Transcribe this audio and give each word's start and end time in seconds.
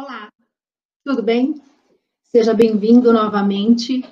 Olá, 0.00 0.32
tudo 1.04 1.24
bem? 1.24 1.60
Seja 2.22 2.54
bem-vindo 2.54 3.12
novamente. 3.12 4.04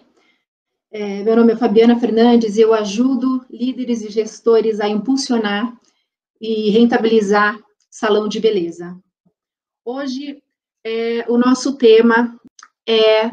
É, 0.91 1.23
meu 1.23 1.37
nome 1.37 1.53
é 1.53 1.57
Fabiana 1.57 1.97
Fernandes 2.01 2.57
e 2.57 2.62
eu 2.62 2.75
ajudo 2.75 3.46
líderes 3.48 4.03
e 4.03 4.11
gestores 4.11 4.80
a 4.80 4.88
impulsionar 4.88 5.72
e 6.41 6.71
rentabilizar 6.71 7.57
salão 7.88 8.27
de 8.27 8.41
beleza. 8.41 9.01
Hoje, 9.85 10.43
é, 10.85 11.25
o 11.30 11.38
nosso 11.38 11.76
tema 11.76 12.37
é 12.84 13.30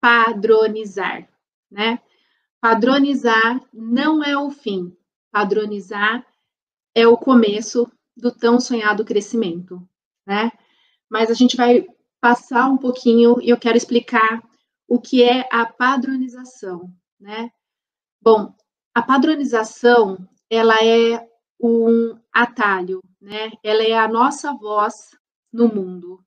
padronizar, 0.00 1.28
né? 1.70 2.00
Padronizar 2.62 3.60
não 3.74 4.24
é 4.24 4.34
o 4.38 4.50
fim, 4.50 4.96
padronizar 5.30 6.26
é 6.94 7.06
o 7.06 7.18
começo 7.18 7.86
do 8.16 8.32
tão 8.32 8.58
sonhado 8.58 9.04
crescimento, 9.04 9.86
né? 10.26 10.50
Mas 11.14 11.30
a 11.30 11.34
gente 11.34 11.56
vai 11.56 11.86
passar 12.20 12.68
um 12.68 12.76
pouquinho 12.76 13.40
e 13.40 13.48
eu 13.48 13.56
quero 13.56 13.76
explicar 13.76 14.42
o 14.88 15.00
que 15.00 15.22
é 15.22 15.48
a 15.48 15.64
padronização, 15.64 16.92
né? 17.20 17.52
Bom, 18.20 18.52
a 18.92 19.00
padronização, 19.00 20.28
ela 20.50 20.74
é 20.84 21.24
um 21.62 22.18
atalho, 22.32 23.00
né? 23.20 23.52
Ela 23.62 23.84
é 23.84 23.96
a 23.96 24.08
nossa 24.08 24.52
voz 24.54 25.16
no 25.52 25.68
mundo. 25.68 26.18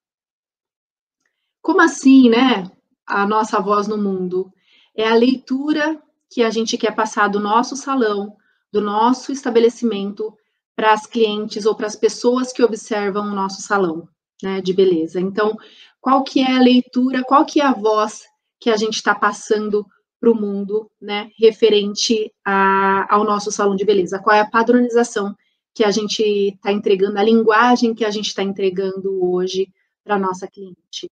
Como 1.62 1.82
assim, 1.82 2.30
né? 2.30 2.72
A 3.06 3.28
nossa 3.28 3.60
voz 3.60 3.90
no 3.90 3.98
mundo 3.98 4.50
é 4.96 5.06
a 5.06 5.16
leitura 5.16 6.02
que 6.30 6.42
a 6.42 6.50
gente 6.50 6.78
quer 6.78 6.96
passar 6.96 7.28
do 7.28 7.42
nosso 7.42 7.76
salão, 7.76 8.38
do 8.72 8.80
nosso 8.80 9.34
estabelecimento 9.34 10.34
para 10.78 10.94
as 10.94 11.06
clientes 11.06 11.66
ou 11.66 11.76
para 11.76 11.88
as 11.88 11.96
pessoas 11.98 12.54
que 12.54 12.64
observam 12.64 13.26
o 13.26 13.36
nosso 13.36 13.62
salão, 13.62 14.08
né, 14.42 14.62
de 14.62 14.74
beleza. 14.74 15.20
Então, 15.20 15.56
qual 16.00 16.24
que 16.24 16.42
é 16.42 16.56
a 16.56 16.62
leitura, 16.62 17.24
qual 17.24 17.46
que 17.46 17.62
é 17.62 17.66
a 17.66 17.74
voz 17.74 18.24
que 18.60 18.70
a 18.70 18.78
gente 18.78 18.96
está 18.96 19.14
passando 19.14 19.86
para 20.20 20.32
o 20.32 20.36
mundo, 20.36 20.90
né, 21.00 21.30
referente 21.38 22.32
a, 22.46 23.14
ao 23.14 23.24
nosso 23.24 23.52
salão 23.52 23.76
de 23.76 23.86
beleza? 23.86 24.20
Qual 24.20 24.36
é 24.36 24.42
a 24.42 24.50
padronização 24.50 25.36
que 25.74 25.84
a 25.84 25.92
gente 25.92 26.24
está 26.24 26.72
entregando, 26.72 27.20
a 27.20 27.24
linguagem 27.24 27.94
que 27.94 28.04
a 28.04 28.10
gente 28.10 28.28
está 28.28 28.42
entregando 28.42 29.24
hoje 29.24 29.72
para 30.04 30.16
a 30.16 30.20
nossa 30.20 30.48
cliente, 30.48 31.12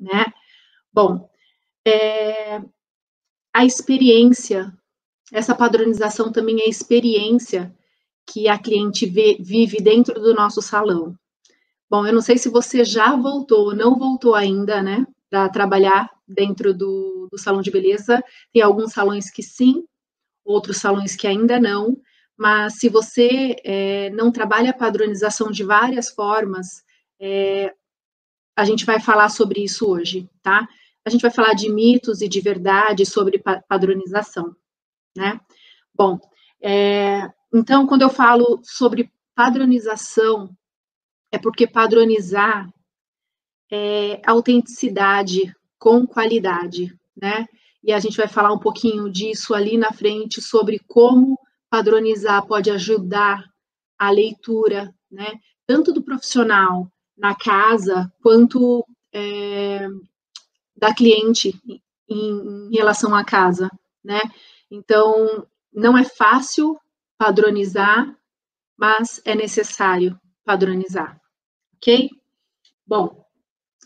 né? 0.00 0.24
Bom, 0.92 1.30
é, 1.86 2.60
a 3.54 3.64
experiência, 3.64 4.72
essa 5.32 5.54
padronização 5.54 6.32
também 6.32 6.60
é 6.60 6.64
a 6.64 6.68
experiência 6.68 7.72
que 8.26 8.48
a 8.48 8.58
cliente 8.58 9.06
vê, 9.06 9.36
vive 9.40 9.80
dentro 9.80 10.20
do 10.20 10.34
nosso 10.34 10.60
salão. 10.60 11.16
Bom, 11.92 12.06
eu 12.06 12.12
não 12.14 12.22
sei 12.22 12.38
se 12.38 12.48
você 12.48 12.86
já 12.86 13.14
voltou 13.14 13.66
ou 13.66 13.76
não 13.76 13.98
voltou 13.98 14.34
ainda, 14.34 14.82
né, 14.82 15.06
para 15.28 15.46
trabalhar 15.50 16.08
dentro 16.26 16.72
do, 16.72 17.28
do 17.30 17.36
salão 17.36 17.60
de 17.60 17.70
beleza. 17.70 18.24
Tem 18.50 18.62
alguns 18.62 18.94
salões 18.94 19.30
que 19.30 19.42
sim, 19.42 19.84
outros 20.42 20.78
salões 20.78 21.14
que 21.14 21.26
ainda 21.26 21.60
não. 21.60 22.00
Mas 22.34 22.78
se 22.78 22.88
você 22.88 23.56
é, 23.62 24.08
não 24.08 24.32
trabalha 24.32 24.70
a 24.70 24.74
padronização 24.74 25.50
de 25.50 25.62
várias 25.64 26.08
formas, 26.08 26.82
é, 27.20 27.74
a 28.56 28.64
gente 28.64 28.86
vai 28.86 28.98
falar 28.98 29.28
sobre 29.28 29.62
isso 29.62 29.86
hoje, 29.86 30.26
tá? 30.42 30.66
A 31.04 31.10
gente 31.10 31.20
vai 31.20 31.30
falar 31.30 31.52
de 31.52 31.70
mitos 31.70 32.22
e 32.22 32.28
de 32.28 32.40
verdade 32.40 33.04
sobre 33.04 33.38
padronização, 33.68 34.56
né? 35.14 35.38
Bom, 35.94 36.18
é, 36.58 37.30
então, 37.52 37.86
quando 37.86 38.00
eu 38.00 38.08
falo 38.08 38.62
sobre 38.62 39.12
padronização, 39.34 40.56
é 41.32 41.38
porque 41.38 41.66
padronizar 41.66 42.70
é 43.70 44.20
autenticidade 44.26 45.52
com 45.78 46.06
qualidade, 46.06 46.94
né? 47.16 47.48
E 47.82 47.92
a 47.92 47.98
gente 47.98 48.16
vai 48.16 48.28
falar 48.28 48.52
um 48.52 48.58
pouquinho 48.58 49.10
disso 49.10 49.54
ali 49.54 49.76
na 49.76 49.92
frente 49.92 50.40
sobre 50.40 50.78
como 50.86 51.38
padronizar 51.70 52.46
pode 52.46 52.70
ajudar 52.70 53.42
a 53.98 54.10
leitura, 54.10 54.94
né? 55.10 55.40
Tanto 55.66 55.92
do 55.92 56.02
profissional 56.02 56.86
na 57.16 57.34
casa 57.34 58.12
quanto 58.22 58.84
é, 59.12 59.88
da 60.76 60.94
cliente 60.94 61.54
em, 62.08 62.68
em 62.68 62.76
relação 62.76 63.14
à 63.14 63.24
casa, 63.24 63.70
né? 64.04 64.20
Então, 64.70 65.46
não 65.72 65.96
é 65.96 66.04
fácil 66.04 66.78
padronizar, 67.16 68.14
mas 68.76 69.20
é 69.24 69.34
necessário 69.34 70.18
padronizar, 70.44 71.20
ok? 71.82 72.08
Bom, 72.86 73.26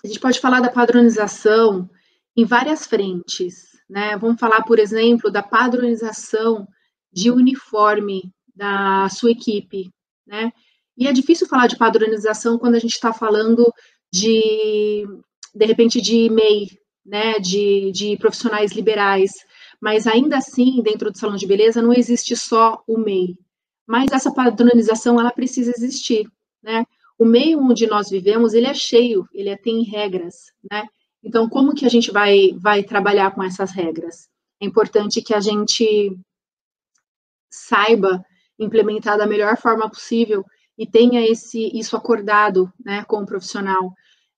a 0.04 0.06
gente 0.06 0.20
pode 0.20 0.38
falar 0.38 0.60
da 0.60 0.70
padronização 0.70 1.88
em 2.36 2.44
várias 2.44 2.86
frentes, 2.86 3.70
né? 3.88 4.16
Vamos 4.18 4.38
falar, 4.38 4.62
por 4.64 4.78
exemplo, 4.78 5.30
da 5.30 5.42
padronização 5.42 6.68
de 7.10 7.30
uniforme 7.30 8.30
da 8.54 9.08
sua 9.08 9.30
equipe, 9.30 9.90
né? 10.26 10.52
E 10.96 11.08
é 11.08 11.12
difícil 11.12 11.46
falar 11.48 11.66
de 11.66 11.76
padronização 11.76 12.58
quando 12.58 12.74
a 12.74 12.78
gente 12.78 12.92
está 12.94 13.12
falando 13.12 13.72
de, 14.12 15.06
de 15.54 15.64
repente, 15.64 16.00
de 16.00 16.28
MEI, 16.28 16.68
né? 17.04 17.38
De, 17.38 17.90
de 17.92 18.18
profissionais 18.18 18.72
liberais, 18.72 19.32
mas 19.80 20.06
ainda 20.06 20.36
assim, 20.36 20.82
dentro 20.82 21.10
do 21.10 21.18
salão 21.18 21.36
de 21.36 21.46
beleza, 21.46 21.80
não 21.80 21.94
existe 21.94 22.36
só 22.36 22.82
o 22.86 22.98
MEI. 22.98 23.38
Mas 23.86 24.10
essa 24.12 24.32
padronização, 24.32 25.18
ela 25.18 25.30
precisa 25.30 25.72
existir, 25.74 26.28
né? 26.62 26.84
O 27.18 27.24
meio 27.24 27.60
onde 27.60 27.86
nós 27.86 28.10
vivemos, 28.10 28.54
ele 28.54 28.66
é 28.66 28.74
cheio, 28.74 29.26
ele 29.32 29.48
é, 29.48 29.56
tem 29.56 29.82
regras, 29.82 30.52
né? 30.70 30.86
Então, 31.22 31.48
como 31.48 31.74
que 31.74 31.86
a 31.86 31.88
gente 31.88 32.10
vai, 32.10 32.52
vai 32.58 32.82
trabalhar 32.82 33.34
com 33.34 33.42
essas 33.42 33.72
regras? 33.72 34.28
É 34.60 34.66
importante 34.66 35.22
que 35.22 35.34
a 35.34 35.40
gente 35.40 36.16
saiba 37.50 38.24
implementar 38.58 39.18
da 39.18 39.26
melhor 39.26 39.56
forma 39.56 39.88
possível 39.88 40.44
e 40.78 40.86
tenha 40.86 41.26
esse, 41.26 41.70
isso 41.76 41.96
acordado, 41.96 42.70
né, 42.84 43.04
com 43.04 43.22
o 43.22 43.26
profissional. 43.26 43.92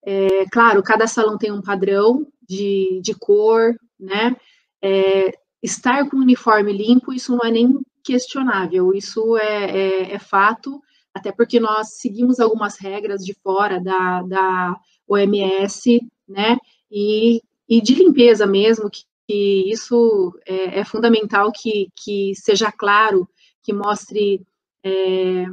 É, 0.05 0.47
claro, 0.50 0.83
cada 0.83 1.06
salão 1.06 1.37
tem 1.37 1.53
um 1.53 1.60
padrão 1.60 2.27
de, 2.49 3.00
de 3.03 3.15
cor, 3.15 3.75
né, 3.99 4.37
é, 4.83 5.33
estar 5.62 6.09
com 6.09 6.16
o 6.16 6.21
uniforme 6.22 6.72
limpo, 6.72 7.12
isso 7.12 7.33
não 7.33 7.41
é 7.47 7.50
nem 7.50 7.81
questionável, 8.05 8.95
isso 8.95 9.37
é, 9.37 9.65
é, 9.65 10.12
é, 10.15 10.19
fato, 10.19 10.81
até 11.19 11.33
porque 11.33 11.61
nós 11.61 11.99
seguimos 11.99 12.41
algumas 12.41 12.79
regras 12.79 13.25
de 13.25 13.34
fora 13.34 13.81
da, 13.81 14.23
da 14.23 14.77
OMS, 15.06 16.01
né, 16.27 16.56
e, 16.91 17.43
e 17.69 17.81
de 17.81 17.95
limpeza 17.95 18.47
mesmo, 18.47 18.91
que, 18.91 19.03
que 19.27 19.71
isso 19.71 20.39
é, 20.47 20.81
é, 20.81 20.84
fundamental 20.84 21.53
que, 21.53 21.89
que 21.97 22.33
seja 22.34 22.71
claro, 22.73 23.28
que 23.62 23.73
mostre 23.73 24.41
é, 24.84 25.45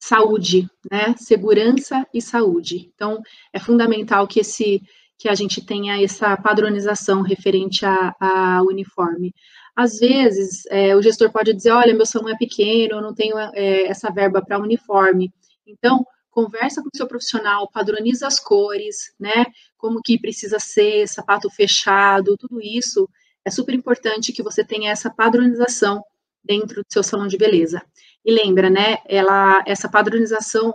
saúde, 0.00 0.68
né, 0.90 1.14
segurança 1.16 2.06
e 2.12 2.22
saúde. 2.22 2.90
Então, 2.94 3.20
é 3.52 3.58
fundamental 3.58 4.26
que 4.26 4.40
esse 4.40 4.82
que 5.20 5.28
a 5.28 5.34
gente 5.34 5.60
tenha 5.66 6.00
essa 6.00 6.36
padronização 6.36 7.22
referente 7.22 7.84
a, 7.84 8.14
a 8.20 8.62
uniforme. 8.62 9.34
Às 9.78 10.00
vezes, 10.00 10.66
é, 10.70 10.96
o 10.96 11.00
gestor 11.00 11.30
pode 11.30 11.54
dizer, 11.54 11.70
olha, 11.70 11.94
meu 11.94 12.04
salão 12.04 12.28
é 12.28 12.36
pequeno, 12.36 12.94
eu 12.94 13.00
não 13.00 13.14
tenho 13.14 13.38
é, 13.38 13.84
essa 13.84 14.10
verba 14.10 14.42
para 14.44 14.58
uniforme. 14.58 15.32
Então, 15.64 16.04
conversa 16.30 16.82
com 16.82 16.88
o 16.92 16.96
seu 16.96 17.06
profissional, 17.06 17.70
padroniza 17.70 18.26
as 18.26 18.40
cores, 18.40 19.14
né, 19.20 19.46
como 19.76 20.02
que 20.02 20.18
precisa 20.18 20.58
ser, 20.58 21.06
sapato 21.06 21.48
fechado, 21.48 22.36
tudo 22.36 22.60
isso, 22.60 23.08
é 23.44 23.50
super 23.52 23.72
importante 23.72 24.32
que 24.32 24.42
você 24.42 24.64
tenha 24.64 24.90
essa 24.90 25.10
padronização 25.10 26.02
dentro 26.42 26.82
do 26.82 26.92
seu 26.92 27.04
salão 27.04 27.28
de 27.28 27.38
beleza. 27.38 27.80
E 28.24 28.32
lembra, 28.32 28.68
né, 28.68 28.98
ela, 29.06 29.62
essa 29.64 29.88
padronização 29.88 30.74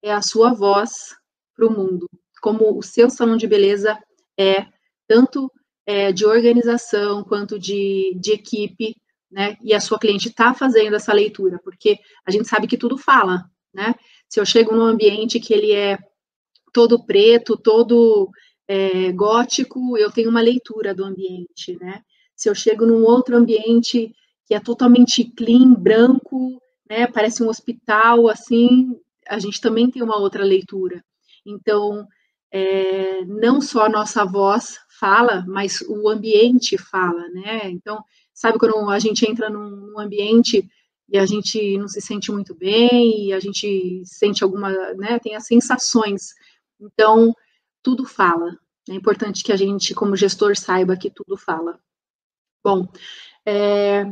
é 0.00 0.12
a 0.12 0.22
sua 0.22 0.54
voz 0.54 0.92
para 1.56 1.66
o 1.66 1.72
mundo, 1.72 2.08
como 2.40 2.78
o 2.78 2.84
seu 2.84 3.10
salão 3.10 3.36
de 3.36 3.48
beleza 3.48 3.98
é, 4.38 4.64
tanto 5.08 5.50
é, 5.86 6.12
de 6.12 6.24
organização 6.24 7.22
quanto 7.24 7.58
de, 7.58 8.16
de 8.20 8.32
equipe, 8.32 8.96
né? 9.30 9.56
E 9.62 9.74
a 9.74 9.80
sua 9.80 9.98
cliente 9.98 10.28
está 10.28 10.54
fazendo 10.54 10.94
essa 10.94 11.12
leitura, 11.12 11.60
porque 11.62 11.98
a 12.26 12.30
gente 12.30 12.48
sabe 12.48 12.66
que 12.66 12.76
tudo 12.76 12.96
fala, 12.96 13.44
né? 13.72 13.94
Se 14.28 14.40
eu 14.40 14.46
chego 14.46 14.74
num 14.74 14.84
ambiente 14.84 15.40
que 15.40 15.52
ele 15.52 15.72
é 15.72 15.98
todo 16.72 17.04
preto, 17.04 17.56
todo 17.56 18.30
é, 18.66 19.12
gótico, 19.12 19.96
eu 19.98 20.10
tenho 20.10 20.30
uma 20.30 20.40
leitura 20.40 20.94
do 20.94 21.04
ambiente, 21.04 21.76
né? 21.80 22.02
Se 22.36 22.48
eu 22.48 22.54
chego 22.54 22.86
num 22.86 23.04
outro 23.04 23.36
ambiente 23.36 24.12
que 24.46 24.54
é 24.54 24.60
totalmente 24.60 25.24
clean, 25.24 25.74
branco, 25.74 26.60
né? 26.88 27.06
Parece 27.06 27.42
um 27.42 27.48
hospital, 27.48 28.28
assim, 28.28 28.98
a 29.28 29.38
gente 29.38 29.60
também 29.60 29.90
tem 29.90 30.02
uma 30.02 30.18
outra 30.18 30.44
leitura. 30.44 31.02
Então, 31.46 32.06
é, 32.52 33.24
não 33.24 33.60
só 33.60 33.86
a 33.86 33.88
nossa 33.88 34.24
voz 34.24 34.78
fala, 34.98 35.44
mas 35.46 35.80
o 35.82 36.08
ambiente 36.08 36.78
fala, 36.78 37.28
né? 37.30 37.70
Então, 37.70 38.02
sabe 38.32 38.58
quando 38.58 38.90
a 38.90 38.98
gente 38.98 39.28
entra 39.28 39.50
num, 39.50 39.98
ambiente 39.98 40.68
e 41.08 41.18
a 41.18 41.26
gente 41.26 41.76
não 41.78 41.86
se 41.86 42.00
sente 42.00 42.32
muito 42.32 42.54
bem, 42.54 43.26
e 43.26 43.32
a 43.32 43.38
gente 43.38 44.02
sente 44.04 44.42
alguma, 44.42 44.70
né, 44.94 45.18
tem 45.18 45.36
as 45.36 45.46
sensações. 45.46 46.34
Então, 46.80 47.34
tudo 47.82 48.04
fala. 48.04 48.58
É 48.88 48.94
importante 48.94 49.44
que 49.44 49.52
a 49.52 49.56
gente, 49.56 49.94
como 49.94 50.16
gestor, 50.16 50.56
saiba 50.56 50.96
que 50.96 51.10
tudo 51.10 51.36
fala. 51.36 51.78
Bom, 52.62 52.88
é, 53.46 54.06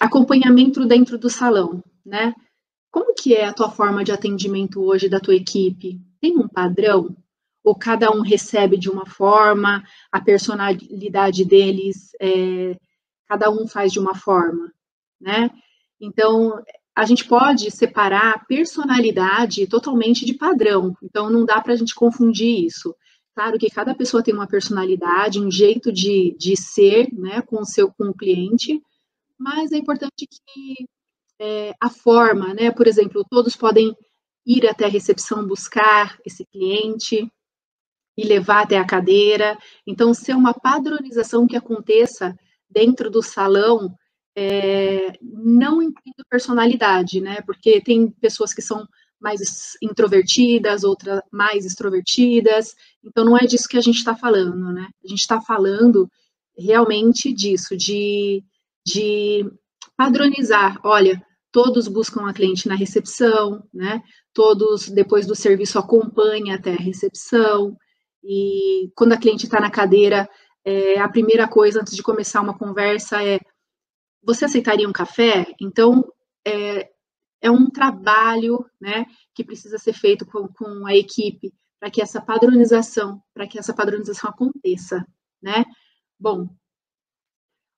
acompanhamento 0.00 0.86
dentro 0.86 1.18
do 1.18 1.28
salão, 1.28 1.82
né? 2.04 2.34
Como 2.90 3.14
que 3.14 3.34
é 3.34 3.44
a 3.44 3.52
tua 3.52 3.70
forma 3.70 4.02
de 4.02 4.12
atendimento 4.12 4.82
hoje 4.82 5.08
da 5.08 5.20
tua 5.20 5.34
equipe? 5.34 6.00
Tem 6.20 6.36
um 6.36 6.48
padrão? 6.48 7.14
Ou 7.66 7.74
cada 7.74 8.12
um 8.12 8.20
recebe 8.20 8.78
de 8.78 8.88
uma 8.88 9.04
forma, 9.04 9.82
a 10.12 10.20
personalidade 10.20 11.44
deles, 11.44 12.12
é, 12.20 12.76
cada 13.26 13.50
um 13.50 13.66
faz 13.66 13.92
de 13.92 13.98
uma 13.98 14.14
forma, 14.14 14.72
né? 15.20 15.50
Então, 16.00 16.62
a 16.94 17.04
gente 17.04 17.24
pode 17.24 17.68
separar 17.72 18.46
personalidade 18.46 19.66
totalmente 19.66 20.24
de 20.24 20.32
padrão. 20.32 20.96
Então, 21.02 21.28
não 21.28 21.44
dá 21.44 21.60
para 21.60 21.72
a 21.72 21.76
gente 21.76 21.92
confundir 21.92 22.64
isso. 22.64 22.94
Claro 23.34 23.58
que 23.58 23.68
cada 23.68 23.96
pessoa 23.96 24.22
tem 24.22 24.32
uma 24.32 24.46
personalidade, 24.46 25.40
um 25.40 25.50
jeito 25.50 25.92
de, 25.92 26.36
de 26.38 26.56
ser, 26.56 27.12
né, 27.12 27.42
com 27.42 27.62
o 27.62 27.66
seu 27.66 27.92
com 27.92 28.10
o 28.10 28.14
cliente, 28.14 28.80
mas 29.36 29.72
é 29.72 29.76
importante 29.76 30.28
que 30.28 30.86
é, 31.40 31.74
a 31.80 31.90
forma, 31.90 32.54
né, 32.54 32.70
por 32.70 32.86
exemplo, 32.86 33.26
todos 33.28 33.56
podem 33.56 33.92
ir 34.46 34.68
até 34.68 34.84
a 34.84 34.88
recepção 34.88 35.44
buscar 35.44 36.16
esse 36.24 36.46
cliente 36.46 37.28
e 38.16 38.24
levar 38.24 38.62
até 38.62 38.78
a 38.78 38.86
cadeira. 38.86 39.58
Então, 39.86 40.14
ser 40.14 40.34
uma 40.34 40.54
padronização 40.54 41.46
que 41.46 41.56
aconteça 41.56 42.36
dentro 42.68 43.10
do 43.10 43.22
salão 43.22 43.94
é, 44.36 45.12
não 45.22 45.82
incluindo 45.82 46.24
personalidade, 46.28 47.20
né? 47.20 47.40
Porque 47.42 47.80
tem 47.80 48.10
pessoas 48.10 48.52
que 48.52 48.60
são 48.60 48.86
mais 49.18 49.40
introvertidas, 49.82 50.84
outras 50.84 51.20
mais 51.32 51.64
extrovertidas. 51.64 52.74
Então, 53.02 53.24
não 53.24 53.36
é 53.36 53.46
disso 53.46 53.68
que 53.68 53.78
a 53.78 53.80
gente 53.82 53.96
está 53.96 54.14
falando, 54.14 54.72
né? 54.72 54.88
A 55.04 55.08
gente 55.08 55.20
está 55.20 55.40
falando 55.40 56.08
realmente 56.56 57.32
disso, 57.32 57.76
de, 57.76 58.44
de 58.84 59.50
padronizar. 59.96 60.78
Olha, 60.84 61.22
todos 61.50 61.88
buscam 61.88 62.28
a 62.28 62.34
cliente 62.34 62.68
na 62.68 62.74
recepção, 62.74 63.66
né? 63.72 64.02
Todos, 64.34 64.90
depois 64.90 65.26
do 65.26 65.34
serviço, 65.34 65.78
acompanham 65.78 66.54
até 66.54 66.72
a 66.72 66.76
recepção. 66.76 67.74
E 68.28 68.90
quando 68.96 69.12
a 69.12 69.16
cliente 69.16 69.44
está 69.44 69.60
na 69.60 69.70
cadeira, 69.70 70.28
é, 70.64 70.98
a 70.98 71.08
primeira 71.08 71.46
coisa 71.46 71.80
antes 71.80 71.94
de 71.94 72.02
começar 72.02 72.40
uma 72.40 72.58
conversa 72.58 73.22
é 73.22 73.38
você 74.20 74.44
aceitaria 74.44 74.88
um 74.88 74.92
café? 74.92 75.46
Então, 75.60 76.04
é, 76.44 76.90
é 77.40 77.48
um 77.48 77.70
trabalho 77.70 78.68
né, 78.80 79.06
que 79.32 79.44
precisa 79.44 79.78
ser 79.78 79.92
feito 79.92 80.26
com, 80.26 80.48
com 80.48 80.84
a 80.84 80.96
equipe 80.96 81.54
para 81.78 81.88
que 81.90 82.02
essa 82.02 82.20
padronização, 82.20 83.22
para 83.32 83.46
que 83.46 83.58
essa 83.58 83.72
padronização 83.72 84.30
aconteça, 84.30 85.06
né? 85.40 85.64
Bom, 86.18 86.48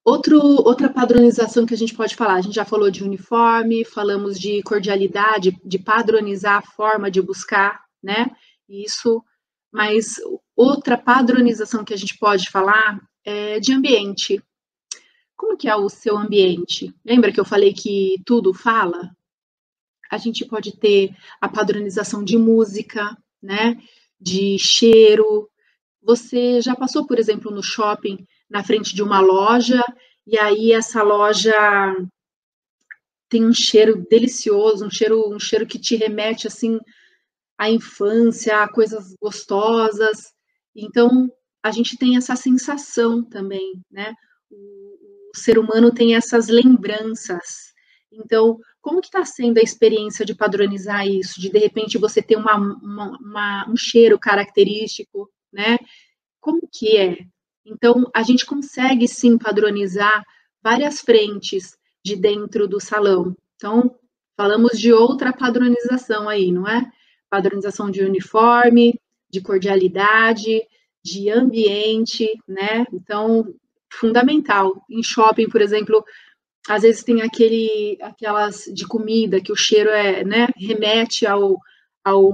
outro, 0.02 0.38
outra 0.40 0.88
padronização 0.88 1.66
que 1.66 1.74
a 1.74 1.76
gente 1.76 1.94
pode 1.94 2.16
falar, 2.16 2.34
a 2.36 2.40
gente 2.40 2.54
já 2.54 2.64
falou 2.64 2.90
de 2.90 3.04
uniforme, 3.04 3.84
falamos 3.84 4.40
de 4.40 4.62
cordialidade, 4.62 5.60
de 5.62 5.78
padronizar 5.78 6.58
a 6.58 6.62
forma 6.62 7.10
de 7.10 7.20
buscar, 7.20 7.84
né? 8.02 8.30
Isso, 8.68 9.22
mas 9.72 10.16
outra 10.56 10.96
padronização 10.96 11.84
que 11.84 11.94
a 11.94 11.96
gente 11.96 12.16
pode 12.18 12.50
falar 12.50 13.00
é 13.24 13.60
de 13.60 13.72
ambiente, 13.72 14.42
como 15.36 15.56
que 15.56 15.68
é 15.68 15.76
o 15.76 15.88
seu 15.88 16.16
ambiente? 16.16 16.92
Lembra 17.04 17.32
que 17.32 17.38
eu 17.38 17.44
falei 17.44 17.72
que 17.72 18.16
tudo 18.26 18.52
fala? 18.52 19.10
A 20.10 20.18
gente 20.18 20.44
pode 20.44 20.76
ter 20.76 21.14
a 21.40 21.48
padronização 21.48 22.24
de 22.24 22.36
música, 22.36 23.16
né? 23.40 23.80
De 24.20 24.58
cheiro. 24.58 25.48
Você 26.02 26.60
já 26.60 26.74
passou, 26.74 27.06
por 27.06 27.18
exemplo, 27.18 27.52
no 27.52 27.62
shopping, 27.62 28.26
na 28.50 28.64
frente 28.64 28.94
de 28.94 29.02
uma 29.02 29.20
loja, 29.20 29.80
e 30.26 30.38
aí 30.38 30.72
essa 30.72 31.02
loja 31.02 31.54
tem 33.28 33.46
um 33.46 33.52
cheiro 33.52 34.04
delicioso, 34.10 34.86
um 34.86 34.90
cheiro, 34.90 35.32
um 35.32 35.38
cheiro 35.38 35.66
que 35.66 35.78
te 35.78 35.94
remete 35.94 36.46
assim 36.46 36.80
à 37.58 37.68
infância, 37.68 38.62
a 38.62 38.72
coisas 38.72 39.14
gostosas. 39.20 40.32
Então, 40.74 41.28
a 41.62 41.70
gente 41.70 41.98
tem 41.98 42.16
essa 42.16 42.36
sensação 42.36 43.22
também, 43.22 43.82
né? 43.90 44.14
o 44.50 45.36
ser 45.36 45.58
humano 45.58 45.92
tem 45.92 46.14
essas 46.14 46.48
lembranças. 46.48 47.72
Então, 48.10 48.58
como 48.80 49.00
que 49.00 49.08
está 49.08 49.24
sendo 49.24 49.58
a 49.58 49.62
experiência 49.62 50.24
de 50.24 50.34
padronizar 50.34 51.06
isso? 51.06 51.40
De, 51.40 51.50
de 51.50 51.58
repente, 51.58 51.98
você 51.98 52.22
ter 52.22 52.36
uma, 52.36 52.56
uma, 52.56 53.18
uma, 53.18 53.70
um 53.70 53.76
cheiro 53.76 54.18
característico, 54.18 55.30
né? 55.52 55.78
Como 56.40 56.60
que 56.72 56.96
é? 56.96 57.18
Então, 57.66 58.10
a 58.14 58.22
gente 58.22 58.46
consegue, 58.46 59.06
sim, 59.06 59.36
padronizar 59.36 60.24
várias 60.62 61.00
frentes 61.00 61.76
de 62.02 62.16
dentro 62.16 62.66
do 62.66 62.80
salão. 62.80 63.36
Então, 63.56 63.94
falamos 64.36 64.78
de 64.78 64.92
outra 64.92 65.32
padronização 65.32 66.28
aí, 66.28 66.50
não 66.50 66.66
é? 66.66 66.90
Padronização 67.30 67.90
de 67.90 68.02
uniforme, 68.02 68.98
de 69.30 69.40
cordialidade, 69.40 70.62
de 71.02 71.30
ambiente, 71.30 72.28
né? 72.46 72.86
Então, 72.92 73.54
fundamental. 73.90 74.82
Em 74.90 75.02
shopping, 75.02 75.48
por 75.48 75.60
exemplo, 75.60 76.04
às 76.68 76.82
vezes 76.82 77.02
tem 77.02 77.22
aquele, 77.22 77.98
aquelas 78.02 78.64
de 78.64 78.86
comida 78.86 79.40
que 79.40 79.52
o 79.52 79.56
cheiro 79.56 79.90
é, 79.90 80.22
né, 80.24 80.48
remete 80.56 81.26
ao, 81.26 81.58
ao 82.04 82.32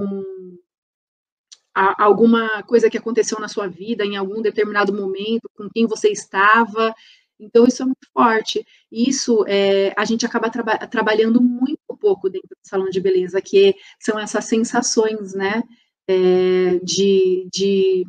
a, 1.73 2.03
alguma 2.03 2.63
coisa 2.63 2.89
que 2.89 2.97
aconteceu 2.97 3.39
na 3.39 3.49
sua 3.49 3.67
vida 3.67 4.05
em 4.05 4.15
algum 4.15 4.41
determinado 4.41 4.93
momento, 4.93 5.49
com 5.55 5.69
quem 5.69 5.85
você 5.85 6.09
estava. 6.09 6.93
Então, 7.39 7.65
isso 7.65 7.81
é 7.83 7.85
muito 7.85 8.07
forte. 8.13 8.65
Isso 8.91 9.45
é, 9.47 9.93
a 9.97 10.05
gente 10.05 10.25
acaba 10.25 10.49
traba 10.49 10.77
trabalhando 10.87 11.41
muito 11.41 11.79
pouco 11.99 12.29
dentro 12.29 12.49
do 12.49 12.67
salão 12.67 12.89
de 12.89 13.01
beleza, 13.01 13.41
que 13.41 13.75
são 13.99 14.19
essas 14.19 14.45
sensações, 14.45 15.33
né, 15.33 15.63
é, 16.07 16.79
de, 16.83 17.47
de, 17.51 18.05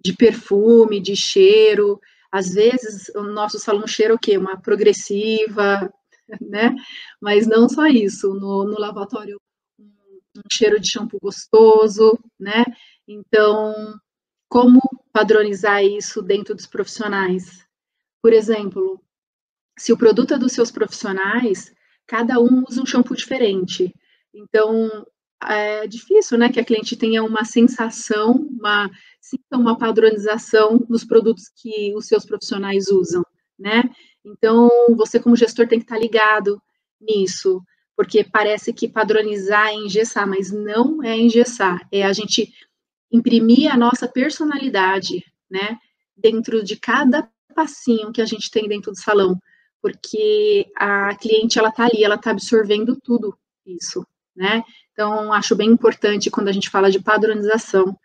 de 0.00 0.12
perfume, 0.14 1.00
de 1.00 1.16
cheiro, 1.16 2.00
às 2.30 2.54
vezes, 2.54 3.08
o 3.14 3.22
nosso 3.22 3.58
salão 3.58 3.86
cheira 3.86 4.14
o 4.14 4.18
quê? 4.18 4.36
Uma 4.36 4.60
progressiva, 4.60 5.92
né? 6.40 6.74
Mas 7.20 7.46
não 7.46 7.68
só 7.68 7.86
isso, 7.86 8.34
no, 8.34 8.64
no 8.64 8.78
lavatório, 8.78 9.40
um, 9.78 10.42
cheiro 10.52 10.78
de 10.78 10.90
shampoo 10.90 11.18
gostoso, 11.20 12.18
né? 12.38 12.64
Então, 13.06 13.98
como 14.48 14.80
padronizar 15.12 15.82
isso 15.82 16.22
dentro 16.22 16.54
dos 16.54 16.66
profissionais? 16.66 17.66
Por 18.22 18.32
exemplo, 18.32 19.00
se 19.78 19.92
o 19.92 19.96
produto 19.96 20.34
é 20.34 20.38
dos 20.38 20.52
seus 20.52 20.70
profissionais, 20.70 21.72
cada 22.06 22.40
um 22.40 22.64
usa 22.68 22.82
um 22.82 22.86
shampoo 22.86 23.14
diferente. 23.14 23.94
Então, 24.34 25.06
é 25.44 25.86
difícil, 25.86 26.36
né, 26.36 26.48
que 26.48 26.58
a 26.58 26.64
cliente 26.64 26.96
tenha 26.96 27.22
uma 27.22 27.44
sensação, 27.44 28.32
uma, 28.32 28.90
uma 29.52 29.78
padronização 29.78 30.84
nos 30.88 31.04
produtos 31.04 31.44
que 31.48 31.94
os 31.94 32.06
seus 32.06 32.24
profissionais 32.24 32.88
usam, 32.88 33.22
né? 33.58 33.84
Então, 34.24 34.68
você 34.96 35.20
como 35.20 35.36
gestor 35.36 35.68
tem 35.68 35.78
que 35.78 35.84
estar 35.84 35.98
ligado 35.98 36.60
nisso, 37.00 37.62
porque 37.96 38.24
parece 38.24 38.72
que 38.72 38.88
padronizar 38.88 39.68
é 39.68 39.74
engessar, 39.74 40.26
mas 40.26 40.50
não 40.50 41.02
é 41.02 41.16
engessar, 41.16 41.86
é 41.92 42.04
a 42.04 42.12
gente 42.12 42.52
imprimir 43.12 43.72
a 43.72 43.76
nossa 43.76 44.08
personalidade, 44.08 45.24
né, 45.50 45.78
dentro 46.16 46.62
de 46.62 46.76
cada 46.76 47.30
passinho 47.58 48.12
que 48.12 48.22
a 48.22 48.24
gente 48.26 48.50
tem 48.52 48.68
dentro 48.68 48.92
do 48.92 49.00
salão, 49.00 49.36
porque 49.82 50.70
a 50.76 51.16
cliente, 51.16 51.58
ela 51.58 51.72
tá 51.72 51.86
ali, 51.86 52.04
ela 52.04 52.16
tá 52.16 52.30
absorvendo 52.30 52.94
tudo 53.02 53.36
isso, 53.66 54.06
né? 54.36 54.62
Então, 54.92 55.32
acho 55.32 55.56
bem 55.56 55.68
importante 55.68 56.30
quando 56.30 56.48
a 56.48 56.52
gente 56.52 56.70
fala 56.70 56.88
de 56.88 57.02
padronização, 57.02 57.98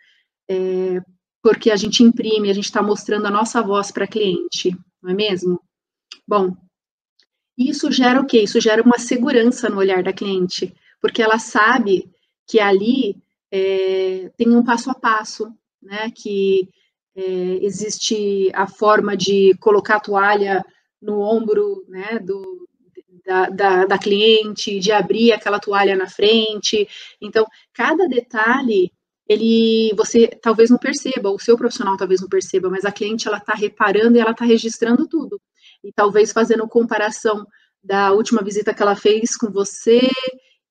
é, 0.50 1.00
porque 1.40 1.70
a 1.70 1.76
gente 1.76 2.02
imprime, 2.02 2.50
a 2.50 2.54
gente 2.54 2.66
está 2.66 2.82
mostrando 2.82 3.28
a 3.28 3.32
nossa 3.32 3.62
voz 3.62 3.92
para 3.92 4.08
cliente, 4.08 4.76
não 5.02 5.12
é 5.12 5.14
mesmo? 5.14 5.62
Bom, 6.28 6.56
isso 7.56 7.92
gera 7.92 8.20
o 8.20 8.26
quê? 8.26 8.42
Isso 8.42 8.60
gera 8.60 8.82
uma 8.82 8.98
segurança 8.98 9.70
no 9.70 9.78
olhar 9.78 10.02
da 10.02 10.14
cliente, 10.14 10.74
porque 11.00 11.22
ela 11.22 11.38
sabe 11.38 12.10
que 12.48 12.60
ali 12.60 13.22
é, 13.52 14.32
tem 14.36 14.50
um 14.50 14.64
passo 14.64 14.90
a 14.90 14.96
passo, 14.96 15.54
né? 15.80 16.10
Que 16.10 16.68
é, 17.16 17.22
existe 17.62 18.52
a 18.54 18.68
forma 18.68 19.16
de 19.16 19.56
colocar 19.60 19.98
a 19.98 20.00
toalha 20.00 20.66
no 21.02 21.20
ombro, 21.20 21.86
né? 21.88 22.20
Do, 22.20 22.68
da, 23.26 23.50
da, 23.50 23.86
da 23.86 23.98
cliente, 23.98 24.80
de 24.80 24.92
abrir 24.92 25.32
aquela 25.32 25.60
toalha 25.60 25.96
na 25.96 26.08
frente. 26.08 26.88
Então, 27.22 27.46
cada 27.74 28.08
detalhe 28.08 28.92
ele 29.28 29.94
você 29.96 30.28
talvez 30.28 30.70
não 30.70 30.78
perceba, 30.78 31.32
o 31.32 31.40
seu 31.40 31.58
profissional 31.58 31.96
talvez 31.98 32.22
não 32.22 32.28
perceba, 32.28 32.70
mas 32.70 32.86
a 32.86 32.92
cliente 32.92 33.28
ela 33.28 33.38
está 33.38 33.54
reparando 33.54 34.18
e 34.18 34.20
ela 34.20 34.32
está 34.32 34.46
registrando 34.46 35.08
tudo. 35.08 35.40
E 35.84 35.92
talvez 35.92 36.32
fazendo 36.32 36.68
comparação 36.68 37.46
da 37.84 38.12
última 38.12 38.42
visita 38.42 38.74
que 38.74 38.82
ela 38.82 38.96
fez 38.96 39.36
com 39.36 39.52
você 39.52 40.02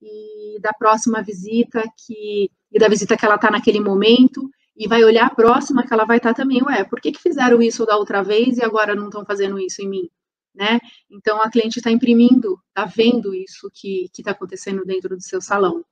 e 0.01 0.59
da 0.61 0.73
próxima 0.73 1.23
visita 1.23 1.83
que 2.07 2.51
e 2.71 2.79
da 2.79 2.89
visita 2.89 3.17
que 3.17 3.25
ela 3.25 3.35
está 3.35 3.51
naquele 3.51 3.81
momento, 3.81 4.51
e 4.76 4.88
vai 4.88 5.05
olhar 5.05 5.26
a 5.26 5.35
próxima 5.35 5.87
que 5.87 5.93
ela 5.93 6.05
vai 6.05 6.17
estar 6.17 6.31
tá 6.31 6.43
também, 6.43 6.62
ué, 6.62 6.85
por 6.85 7.00
que, 7.00 7.12
que 7.12 7.21
fizeram 7.21 7.61
isso 7.61 7.85
da 7.85 7.97
outra 7.97 8.23
vez 8.23 8.59
e 8.59 8.64
agora 8.64 8.95
não 8.95 9.07
estão 9.07 9.25
fazendo 9.25 9.59
isso 9.59 9.83
em 9.83 9.88
mim? 9.88 10.11
Né? 10.55 10.79
Então 11.11 11.41
a 11.41 11.50
cliente 11.50 11.79
está 11.79 11.91
imprimindo, 11.91 12.59
está 12.69 12.85
vendo 12.85 13.35
isso 13.35 13.71
que 13.73 14.11
está 14.17 14.33
acontecendo 14.33 14.85
dentro 14.85 15.17
do 15.17 15.23
seu 15.23 15.41
salão. 15.41 15.85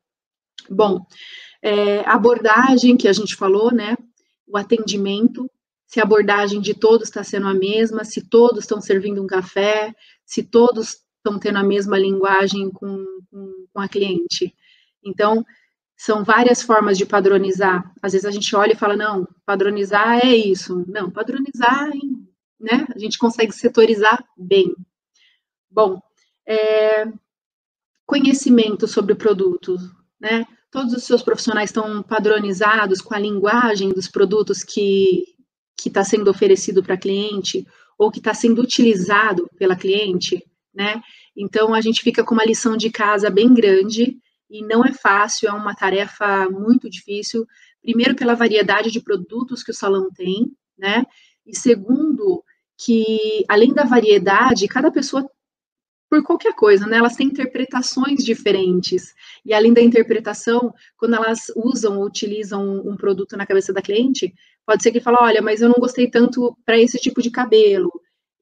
Bom, 0.68 1.04
é, 1.62 2.00
abordagem 2.00 2.96
que 2.96 3.08
a 3.08 3.12
gente 3.12 3.34
falou, 3.34 3.72
né? 3.72 3.96
O 4.46 4.58
atendimento, 4.58 5.50
se 5.86 6.00
a 6.00 6.02
abordagem 6.02 6.60
de 6.60 6.74
todos 6.74 7.08
está 7.08 7.24
sendo 7.24 7.46
a 7.46 7.54
mesma, 7.54 8.04
se 8.04 8.28
todos 8.28 8.60
estão 8.64 8.80
servindo 8.80 9.22
um 9.22 9.26
café, 9.26 9.94
se 10.26 10.42
todos 10.42 10.98
estão 11.16 11.38
tendo 11.38 11.58
a 11.58 11.64
mesma 11.64 11.98
linguagem 11.98 12.70
com, 12.70 13.04
com, 13.30 13.66
com 13.72 13.80
a 13.80 13.88
cliente. 13.88 14.54
Então, 15.02 15.44
são 16.00 16.24
várias 16.24 16.62
formas 16.62 16.96
de 16.96 17.04
padronizar. 17.04 17.92
Às 18.00 18.12
vezes 18.12 18.24
a 18.24 18.30
gente 18.30 18.56
olha 18.56 18.72
e 18.72 18.76
fala, 18.76 18.96
não, 18.96 19.28
padronizar 19.44 20.24
é 20.24 20.34
isso. 20.34 20.82
Não, 20.88 21.10
padronizar, 21.10 21.90
né? 22.58 22.86
A 22.94 22.98
gente 22.98 23.18
consegue 23.18 23.52
setorizar 23.52 24.24
bem. 24.34 24.74
Bom, 25.70 26.00
é, 26.48 27.06
conhecimento 28.06 28.88
sobre 28.88 29.12
o 29.12 29.16
produto, 29.16 29.76
né? 30.18 30.46
Todos 30.70 30.94
os 30.94 31.04
seus 31.04 31.22
profissionais 31.22 31.68
estão 31.68 32.02
padronizados 32.02 33.02
com 33.02 33.14
a 33.14 33.18
linguagem 33.18 33.90
dos 33.90 34.08
produtos 34.08 34.64
que 34.64 35.22
está 35.84 36.02
sendo 36.02 36.30
oferecido 36.30 36.82
para 36.82 36.96
cliente 36.96 37.66
ou 37.98 38.10
que 38.10 38.20
está 38.20 38.32
sendo 38.32 38.62
utilizado 38.62 39.46
pela 39.58 39.76
cliente, 39.76 40.42
né? 40.74 41.02
Então 41.36 41.74
a 41.74 41.80
gente 41.82 42.00
fica 42.00 42.24
com 42.24 42.32
uma 42.32 42.46
lição 42.46 42.74
de 42.74 42.88
casa 42.88 43.28
bem 43.28 43.52
grande 43.52 44.18
e 44.50 44.62
não 44.64 44.84
é 44.84 44.92
fácil, 44.92 45.48
é 45.48 45.52
uma 45.52 45.74
tarefa 45.74 46.48
muito 46.50 46.90
difícil. 46.90 47.46
Primeiro, 47.80 48.16
pela 48.16 48.34
variedade 48.34 48.90
de 48.90 49.00
produtos 49.00 49.62
que 49.62 49.70
o 49.70 49.74
salão 49.74 50.10
tem, 50.10 50.52
né? 50.76 51.04
E 51.46 51.56
segundo, 51.56 52.42
que 52.76 53.44
além 53.48 53.72
da 53.72 53.84
variedade, 53.84 54.66
cada 54.66 54.90
pessoa, 54.90 55.30
por 56.10 56.24
qualquer 56.24 56.54
coisa, 56.54 56.86
né? 56.86 56.96
Elas 56.96 57.14
têm 57.14 57.28
interpretações 57.28 58.24
diferentes. 58.24 59.14
E 59.44 59.54
além 59.54 59.72
da 59.72 59.80
interpretação, 59.80 60.74
quando 60.96 61.14
elas 61.14 61.52
usam 61.54 61.98
ou 61.98 62.04
utilizam 62.04 62.80
um 62.84 62.96
produto 62.96 63.36
na 63.36 63.46
cabeça 63.46 63.72
da 63.72 63.80
cliente, 63.80 64.34
pode 64.66 64.82
ser 64.82 64.90
que 64.90 65.00
fale, 65.00 65.18
olha, 65.20 65.40
mas 65.40 65.62
eu 65.62 65.68
não 65.68 65.76
gostei 65.78 66.10
tanto 66.10 66.56
para 66.66 66.78
esse 66.78 66.98
tipo 66.98 67.22
de 67.22 67.30
cabelo. 67.30 67.90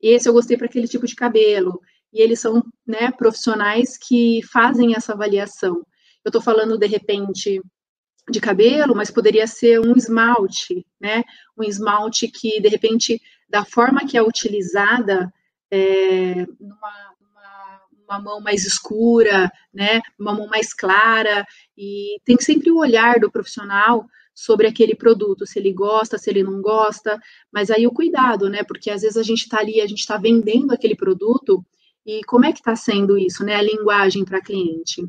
Esse 0.01 0.29
eu 0.29 0.33
gostei 0.33 0.57
para 0.57 0.67
aquele 0.67 0.89
tipo 0.89 1.07
de 1.07 1.15
cabelo. 1.15 1.81
E 2.13 2.23
eles 2.23 2.41
são 2.41 2.65
né, 2.87 3.11
profissionais 3.11 3.99
que 3.99 4.41
fazem 4.51 4.95
essa 4.95 5.13
avaliação. 5.13 5.85
Eu 6.29 6.31
estou 6.31 6.43
falando, 6.43 6.77
de 6.77 6.87
repente, 6.87 7.59
de 8.31 8.39
cabelo, 8.39 8.95
mas 8.95 9.11
poderia 9.11 9.47
ser 9.47 9.81
um 9.81 9.97
esmalte, 9.97 10.87
né? 11.01 11.25
Um 11.57 11.65
esmalte 11.65 12.29
que, 12.29 12.61
de 12.61 12.69
repente, 12.69 13.19
da 13.49 13.65
forma 13.65 14.07
que 14.07 14.19
é 14.19 14.23
utilizada, 14.23 15.33
é, 15.71 16.47
numa, 16.61 17.15
numa, 17.19 17.81
uma 18.07 18.21
mão 18.21 18.41
mais 18.43 18.67
escura, 18.67 19.51
né? 19.73 20.03
Uma 20.19 20.35
mão 20.35 20.47
mais 20.49 20.75
clara, 20.75 21.47
e 21.75 22.21
tem 22.27 22.39
sempre 22.39 22.71
o 22.71 22.77
olhar 22.77 23.19
do 23.19 23.31
profissional 23.31 24.07
sobre 24.35 24.67
aquele 24.67 24.95
produto, 24.95 25.47
se 25.47 25.59
ele 25.59 25.73
gosta, 25.73 26.19
se 26.19 26.29
ele 26.29 26.43
não 26.43 26.61
gosta, 26.61 27.19
mas 27.51 27.71
aí 27.71 27.87
o 27.87 27.91
cuidado, 27.91 28.51
né? 28.51 28.63
Porque 28.65 28.91
às 28.91 29.01
vezes 29.01 29.17
a 29.17 29.23
gente 29.23 29.45
está 29.45 29.61
ali, 29.61 29.81
a 29.81 29.87
gente 29.87 30.01
está 30.01 30.19
vendendo 30.19 30.73
aquele 30.73 30.95
produto, 30.95 31.65
e 32.05 32.23
como 32.25 32.45
é 32.45 32.53
que 32.53 32.59
está 32.59 32.77
sendo 32.77 33.17
isso, 33.17 33.43
né? 33.45 33.55
A 33.55 33.63
linguagem 33.63 34.27
para 34.27 34.43
cliente. 34.43 35.09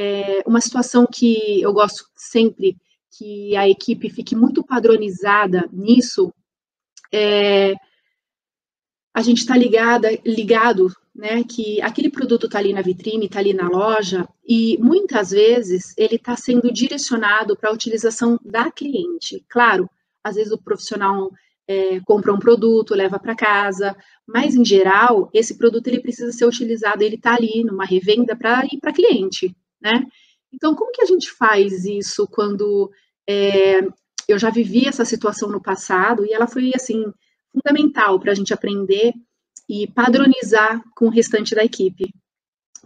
É 0.00 0.44
uma 0.46 0.60
situação 0.60 1.04
que 1.10 1.60
eu 1.60 1.72
gosto 1.72 2.04
sempre 2.14 2.76
que 3.10 3.56
a 3.56 3.68
equipe 3.68 4.08
fique 4.08 4.36
muito 4.36 4.62
padronizada 4.62 5.68
nisso. 5.72 6.32
É, 7.12 7.74
a 9.12 9.20
gente 9.22 9.38
está 9.38 9.56
ligada, 9.56 10.08
ligado, 10.24 10.88
né, 11.12 11.42
que 11.42 11.82
aquele 11.82 12.08
produto 12.08 12.46
está 12.46 12.60
ali 12.60 12.72
na 12.72 12.80
vitrine, 12.80 13.26
está 13.26 13.40
ali 13.40 13.52
na 13.52 13.68
loja, 13.68 14.28
e 14.46 14.78
muitas 14.80 15.30
vezes 15.30 15.92
ele 15.96 16.14
está 16.14 16.36
sendo 16.36 16.72
direcionado 16.72 17.56
para 17.56 17.70
a 17.70 17.72
utilização 17.72 18.38
da 18.44 18.70
cliente. 18.70 19.44
Claro, 19.48 19.90
às 20.22 20.36
vezes 20.36 20.52
o 20.52 20.62
profissional 20.62 21.28
é, 21.66 21.98
compra 22.02 22.32
um 22.32 22.38
produto, 22.38 22.94
leva 22.94 23.18
para 23.18 23.34
casa, 23.34 23.96
mas 24.24 24.54
em 24.54 24.64
geral 24.64 25.28
esse 25.34 25.58
produto 25.58 25.88
ele 25.88 26.00
precisa 26.00 26.30
ser 26.30 26.46
utilizado, 26.46 27.02
ele 27.02 27.16
está 27.16 27.34
ali 27.34 27.64
numa 27.64 27.84
revenda 27.84 28.36
para 28.36 28.64
ir 28.66 28.78
para 28.80 28.92
cliente, 28.92 29.52
né? 29.80 30.04
Então, 30.52 30.74
como 30.74 30.92
que 30.92 31.02
a 31.02 31.06
gente 31.06 31.30
faz 31.30 31.84
isso 31.84 32.26
quando 32.26 32.90
é, 33.28 33.80
eu 34.26 34.38
já 34.38 34.50
vivi 34.50 34.86
essa 34.86 35.04
situação 35.04 35.48
no 35.48 35.60
passado 35.60 36.24
e 36.24 36.32
ela 36.32 36.46
foi, 36.46 36.72
assim, 36.74 37.04
fundamental 37.52 38.18
para 38.18 38.32
a 38.32 38.34
gente 38.34 38.52
aprender 38.52 39.12
e 39.68 39.86
padronizar 39.86 40.82
com 40.94 41.06
o 41.06 41.10
restante 41.10 41.54
da 41.54 41.64
equipe, 41.64 42.12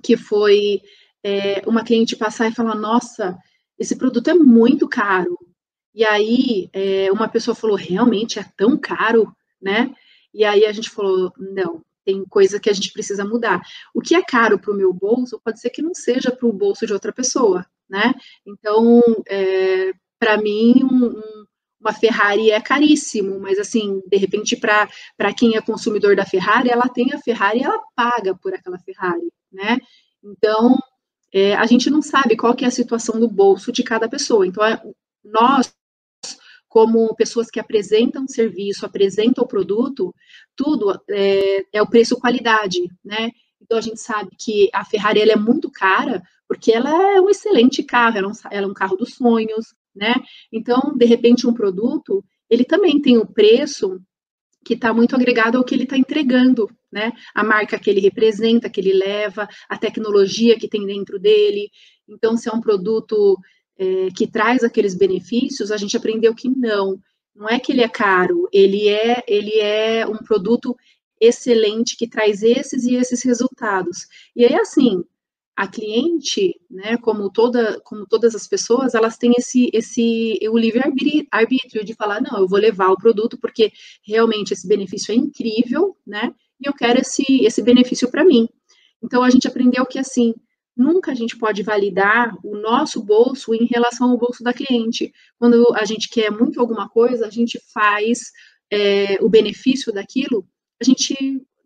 que 0.03 0.17
foi 0.17 0.81
é, 1.23 1.63
uma 1.67 1.85
cliente 1.85 2.17
passar 2.17 2.49
e 2.49 2.55
falar, 2.55 2.75
nossa, 2.75 3.39
esse 3.79 3.97
produto 3.97 4.29
é 4.29 4.35
muito 4.35 4.89
caro. 4.89 5.39
E 5.95 6.05
aí, 6.05 6.69
é, 6.73 7.13
uma 7.13 7.29
pessoa 7.29 7.55
falou, 7.55 7.77
realmente 7.77 8.39
é 8.39 8.45
tão 8.57 8.77
caro, 8.77 9.33
né? 9.61 9.95
E 10.35 10.45
aí 10.45 10.65
a 10.65 10.73
gente 10.73 10.91
falou, 10.91 11.33
não, 11.39 11.83
tem 12.05 12.25
coisa 12.25 12.61
que 12.61 12.71
a 12.71 12.73
gente 12.73 12.93
precisa 12.93 13.25
mudar. 13.25 13.61
O 13.95 14.01
que 14.01 14.15
é 14.15 14.23
caro 14.23 14.59
para 14.59 14.73
o 14.73 14.77
meu 14.77 14.93
bolso 14.93 15.41
pode 15.45 15.61
ser 15.61 15.71
que 15.71 15.83
não 15.83 15.95
seja 15.95 16.31
para 16.31 16.47
o 16.47 16.53
bolso 16.53 16.87
de 16.87 16.93
outra 16.93 17.13
pessoa, 17.13 17.67
né? 17.89 18.15
Então, 18.47 19.03
é, 19.29 19.93
para 20.19 20.37
mim, 20.37 20.83
um, 20.85 21.07
um, 21.07 21.45
uma 21.81 21.93
Ferrari 21.93 22.51
é 22.51 22.61
caríssimo, 22.61 23.41
mas 23.41 23.59
assim, 23.59 24.01
de 24.07 24.17
repente, 24.17 24.57
para 24.57 25.35
quem 25.37 25.57
é 25.57 25.61
consumidor 25.61 26.15
da 26.15 26.25
Ferrari, 26.25 26.71
ela 26.71 26.89
tem 26.89 27.13
a 27.13 27.19
Ferrari 27.19 27.61
e 27.61 27.65
ela 27.65 27.81
paga 27.95 28.35
por 28.35 28.55
aquela 28.55 28.79
Ferrari, 28.79 29.33
né? 29.53 29.79
Então, 30.23 30.79
é, 31.33 31.55
a 31.55 31.67
gente 31.67 31.91
não 31.91 32.03
sabe 32.03 32.37
qual 32.37 32.55
que 32.55 32.65
é 32.65 32.69
a 32.69 32.71
situação 32.71 33.19
do 33.19 33.29
bolso 33.29 33.73
de 33.73 33.83
cada 33.83 34.09
pessoa. 34.09 34.47
Então, 34.47 34.65
é, 34.65 34.81
nós 35.25 35.75
como 36.73 37.15
pessoas 37.15 37.51
que 37.51 37.61
apresentam 37.61 38.27
serviço, 38.27 38.87
apresentam 38.87 39.45
o 39.45 39.47
produto, 39.47 40.15
tudo 40.57 40.99
é, 41.11 41.67
é 41.71 41.83
o 41.83 41.87
preço-qualidade, 41.87 42.79
né? 43.05 43.31
Então, 43.61 43.77
a 43.77 43.81
gente 43.83 44.01
sabe 44.01 44.31
que 44.41 44.71
a 44.73 44.83
Ferrari 44.83 45.21
é 45.21 45.37
muito 45.37 45.71
cara, 45.71 46.23
porque 46.49 46.73
ela 46.73 46.89
é 46.89 47.21
um 47.21 47.29
excelente 47.29 47.83
carro, 47.83 48.17
ela 48.17 48.29
é 48.29 48.31
um, 48.31 48.33
ela 48.51 48.67
é 48.67 48.71
um 48.71 48.73
carro 48.73 48.97
dos 48.97 49.17
sonhos, 49.17 49.67
né? 49.95 50.15
Então, 50.51 50.97
de 50.97 51.05
repente, 51.05 51.47
um 51.47 51.53
produto, 51.53 52.25
ele 52.49 52.65
também 52.65 52.99
tem 53.03 53.19
o 53.19 53.25
um 53.25 53.27
preço 53.27 54.01
que 54.65 54.73
está 54.73 54.95
muito 54.95 55.15
agregado 55.15 55.59
ao 55.59 55.65
que 55.65 55.75
ele 55.75 55.85
está 55.85 55.99
entregando, 55.99 56.71
né? 56.91 57.13
A 57.35 57.45
marca 57.45 57.79
que 57.79 57.91
ele 57.91 58.01
representa, 58.01 58.71
que 58.71 58.81
ele 58.81 58.95
leva, 58.95 59.47
a 59.69 59.77
tecnologia 59.77 60.59
que 60.59 60.69
tem 60.69 60.87
dentro 60.87 61.19
dele. 61.19 61.69
Então, 62.09 62.35
se 62.35 62.49
é 62.49 62.53
um 62.53 62.63
produto 62.63 63.37
é, 63.79 64.09
que 64.17 64.27
traz 64.27 64.63
aqueles 64.63 64.95
benefícios, 64.95 65.71
a 65.71 65.77
gente 65.77 65.97
aprendeu 65.97 66.35
que 66.35 66.49
não, 66.49 66.99
não 67.35 67.49
é 67.49 67.59
que 67.59 67.73
ele 67.73 67.83
é 67.83 67.89
caro, 67.89 68.49
ele 68.53 68.89
é, 68.89 69.23
ele 69.27 69.59
é 69.59 70.07
um 70.07 70.19
produto 70.19 70.77
excelente 71.21 71.97
que 71.97 72.09
traz 72.09 72.43
esses 72.43 72.85
e 72.85 72.97
esses 72.97 73.23
resultados. 73.23 74.07
E 74.35 74.45
aí, 74.45 74.55
assim, 74.55 75.05
a 75.57 75.69
cliente, 75.69 76.55
né, 76.71 76.97
como, 76.97 77.31
toda, 77.31 77.81
como 77.85 78.07
todas 78.07 78.35
as 78.35 78.49
pessoas, 78.49 78.95
elas 78.95 79.17
têm 79.17 79.33
esse, 79.39 79.71
esse 79.73 80.39
o 80.51 80.59
livre-arbítrio 80.59 81.85
de 81.85 81.95
falar, 81.95 82.21
não, 82.21 82.41
eu 82.41 82.49
vou 82.49 82.59
levar 82.59 82.89
o 82.91 82.97
produto 82.97 83.39
porque 83.39 83.71
realmente 84.05 84.53
esse 84.53 84.67
benefício 84.67 85.13
é 85.13 85.15
incrível, 85.15 85.97
né, 86.07 86.35
e 86.61 86.69
eu 86.69 86.73
quero 86.73 87.01
esse, 87.01 87.45
esse 87.45 87.63
benefício 87.63 88.11
para 88.11 88.25
mim. 88.25 88.49
Então, 89.03 89.23
a 89.23 89.31
gente 89.31 89.47
aprendeu 89.47 89.85
que, 89.85 89.99
assim, 89.99 90.35
nunca 90.83 91.13
a 91.13 91.15
gente 91.15 91.39
pode 91.39 91.63
validar 91.63 92.37
o 92.45 92.57
nosso 92.57 93.03
bolso 93.03 93.55
em 93.55 93.65
relação 93.65 94.11
ao 94.11 94.19
bolso 94.19 94.43
da 94.43 94.53
cliente. 94.53 95.13
Quando 95.39 95.75
a 95.75 95.85
gente 95.85 96.09
quer 96.09 96.31
muito 96.31 96.61
alguma 96.61 96.89
coisa, 96.89 97.27
a 97.27 97.31
gente 97.31 97.61
faz 97.73 98.33
é, 98.71 99.19
o 99.23 99.29
benefício 99.29 99.93
daquilo, 99.93 100.47
a 100.81 100.85
gente 100.85 101.15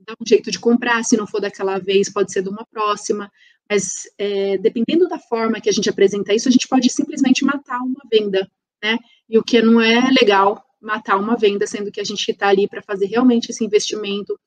dá 0.06 0.14
um 0.20 0.26
jeito 0.26 0.50
de 0.50 0.58
comprar, 0.58 1.02
se 1.04 1.16
não 1.16 1.26
for 1.26 1.40
daquela 1.40 1.78
vez, 1.78 2.12
pode 2.12 2.30
ser 2.32 2.42
de 2.42 2.49
uma 2.49 2.64
próxima, 2.66 3.30
mas 3.68 4.02
é, 4.18 4.56
dependendo 4.58 5.08
da 5.08 5.18
forma 5.18 5.61
que 5.61 5.68
a 5.68 5.73
gente 5.73 5.90
apresenta 5.90 6.32
isso, 6.32 6.49
a 6.49 6.52
gente 6.52 6.68
pode 6.68 6.88
simplesmente 6.90 7.44
matar 7.44 7.80
uma 7.80 8.02
venda, 8.11 8.49
né? 8.82 8.99
E 9.28 9.38
o 9.38 9.42
que 9.42 9.61
não 9.61 9.80
é 9.80 10.08
legal, 10.20 10.64
matar 10.80 11.16
uma 11.16 11.37
venda, 11.37 11.66
sendo 11.66 11.90
que 11.90 12.00
a 12.00 12.04
gente 12.04 12.30
está 12.30 12.49
ali 12.49 12.68
para 12.68 12.82
fazer 12.82 13.06
realmente 13.06 13.50
esse 13.50 13.64
investimento, 13.64 14.38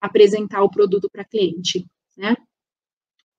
apresentar 0.00 0.62
o 0.62 0.70
produto 0.70 1.08
para 1.10 1.24
cliente, 1.24 1.84
né? 2.16 2.36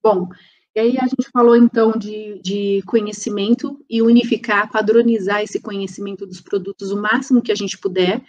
Bom, 0.04 0.28
e 0.76 0.80
aí 0.80 0.98
a 0.98 1.08
gente 1.08 1.30
falou 1.32 1.56
então 1.56 1.92
de, 1.92 2.40
de 2.42 2.82
conhecimento 2.86 3.84
e 3.90 4.02
unificar, 4.02 4.72
padronizar 4.72 5.42
esse 5.42 5.60
conhecimento 5.60 6.26
dos 6.26 6.42
produtos 6.42 6.92
o 6.92 7.02
máximo 7.02 7.42
que 7.42 7.52
a 7.52 7.56
gente 7.56 7.78
puder 7.78 8.24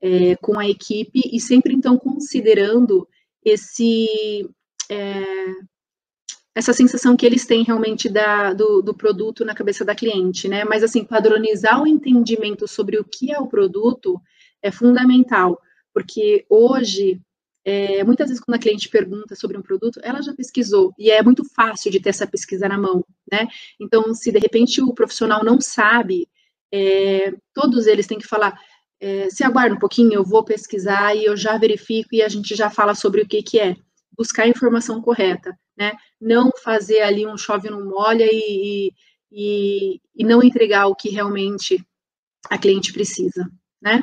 é, 0.00 0.36
com 0.36 0.58
a 0.58 0.68
equipe 0.68 1.20
e 1.32 1.40
sempre 1.40 1.74
então 1.74 1.98
considerando 1.98 3.08
esse 3.44 4.48
é, 4.90 5.24
essa 6.54 6.72
sensação 6.72 7.16
que 7.16 7.24
eles 7.24 7.46
têm 7.46 7.62
realmente 7.62 8.08
da, 8.08 8.52
do, 8.52 8.82
do, 8.82 8.92
produto 8.92 9.44
na 9.44 9.54
cabeça 9.54 9.84
da 9.84 9.94
cliente, 9.94 10.48
né? 10.48 10.64
Mas, 10.64 10.82
assim, 10.82 11.04
padronizar 11.04 11.80
o 11.80 11.86
entendimento 11.86 12.66
sobre 12.66 12.98
o 12.98 13.04
que 13.04 13.32
é 13.32 13.38
o 13.38 13.46
produto 13.46 14.20
é 14.60 14.70
fundamental, 14.70 15.60
porque 15.94 16.44
hoje, 16.50 17.20
é, 17.64 18.02
muitas 18.04 18.28
vezes, 18.28 18.42
quando 18.42 18.56
a 18.56 18.60
cliente 18.60 18.88
pergunta 18.88 19.34
sobre 19.34 19.56
um 19.56 19.62
produto, 19.62 20.00
ela 20.02 20.22
já 20.22 20.34
pesquisou, 20.34 20.92
e 20.98 21.10
é 21.10 21.22
muito 21.22 21.44
fácil 21.54 21.90
de 21.90 22.00
ter 22.00 22.10
essa 22.10 22.26
pesquisa 22.26 22.68
na 22.68 22.78
mão, 22.78 23.04
né? 23.30 23.46
Então, 23.78 24.14
se 24.14 24.32
de 24.32 24.38
repente 24.38 24.80
o 24.82 24.94
profissional 24.94 25.44
não 25.44 25.60
sabe, 25.60 26.28
é, 26.72 27.32
todos 27.54 27.86
eles 27.86 28.06
têm 28.06 28.18
que 28.18 28.26
falar. 28.26 28.58
É, 29.02 29.30
se 29.30 29.42
aguarda 29.42 29.74
um 29.74 29.78
pouquinho, 29.78 30.12
eu 30.12 30.24
vou 30.24 30.44
pesquisar 30.44 31.14
e 31.14 31.24
eu 31.24 31.36
já 31.36 31.56
verifico 31.56 32.10
e 32.12 32.22
a 32.22 32.28
gente 32.28 32.54
já 32.54 32.68
fala 32.70 32.94
sobre 32.94 33.22
o 33.22 33.28
que, 33.28 33.42
que 33.42 33.58
é. 33.58 33.76
Buscar 34.16 34.42
a 34.44 34.48
informação 34.48 35.00
correta 35.00 35.56
né? 35.80 35.94
Não 36.20 36.50
fazer 36.62 37.00
ali 37.00 37.26
um 37.26 37.38
chove 37.38 37.70
não 37.70 37.82
molha 37.82 38.28
e, 38.30 38.92
e, 39.32 40.00
e 40.14 40.24
não 40.24 40.42
entregar 40.42 40.86
o 40.88 40.94
que 40.94 41.08
realmente 41.08 41.82
a 42.50 42.58
cliente 42.58 42.92
precisa, 42.92 43.50
né? 43.80 44.02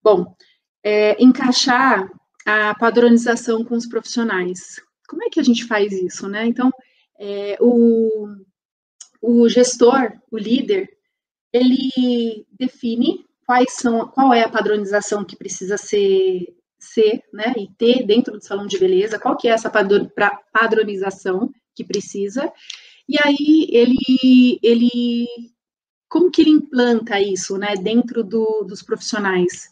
Bom, 0.00 0.36
é, 0.84 1.20
encaixar 1.20 2.08
a 2.44 2.74
padronização 2.74 3.64
com 3.64 3.74
os 3.74 3.86
profissionais. 3.86 4.80
Como 5.08 5.22
é 5.24 5.28
que 5.28 5.40
a 5.40 5.42
gente 5.42 5.64
faz 5.64 5.92
isso, 5.92 6.28
né? 6.28 6.46
Então, 6.46 6.70
é, 7.18 7.56
o, 7.60 8.28
o 9.20 9.48
gestor, 9.48 10.12
o 10.30 10.38
líder, 10.38 10.88
ele 11.52 12.46
define 12.58 13.24
quais 13.46 13.72
são, 13.74 14.08
qual 14.08 14.32
é 14.32 14.42
a 14.42 14.48
padronização 14.48 15.24
que 15.24 15.36
precisa 15.36 15.76
ser 15.76 16.54
ser, 16.82 17.22
né, 17.32 17.54
e 17.56 17.68
ter 17.78 18.04
dentro 18.04 18.32
do 18.36 18.44
salão 18.44 18.66
de 18.66 18.76
beleza, 18.76 19.18
qual 19.18 19.36
que 19.36 19.46
é 19.46 19.52
essa 19.52 19.70
padronização 19.70 21.48
que 21.76 21.84
precisa, 21.84 22.52
e 23.08 23.16
aí 23.22 23.68
ele, 23.70 24.58
ele 24.62 25.26
como 26.08 26.30
que 26.30 26.42
ele 26.42 26.50
implanta 26.50 27.20
isso, 27.20 27.56
né, 27.56 27.74
dentro 27.76 28.24
do, 28.24 28.64
dos 28.64 28.82
profissionais? 28.82 29.70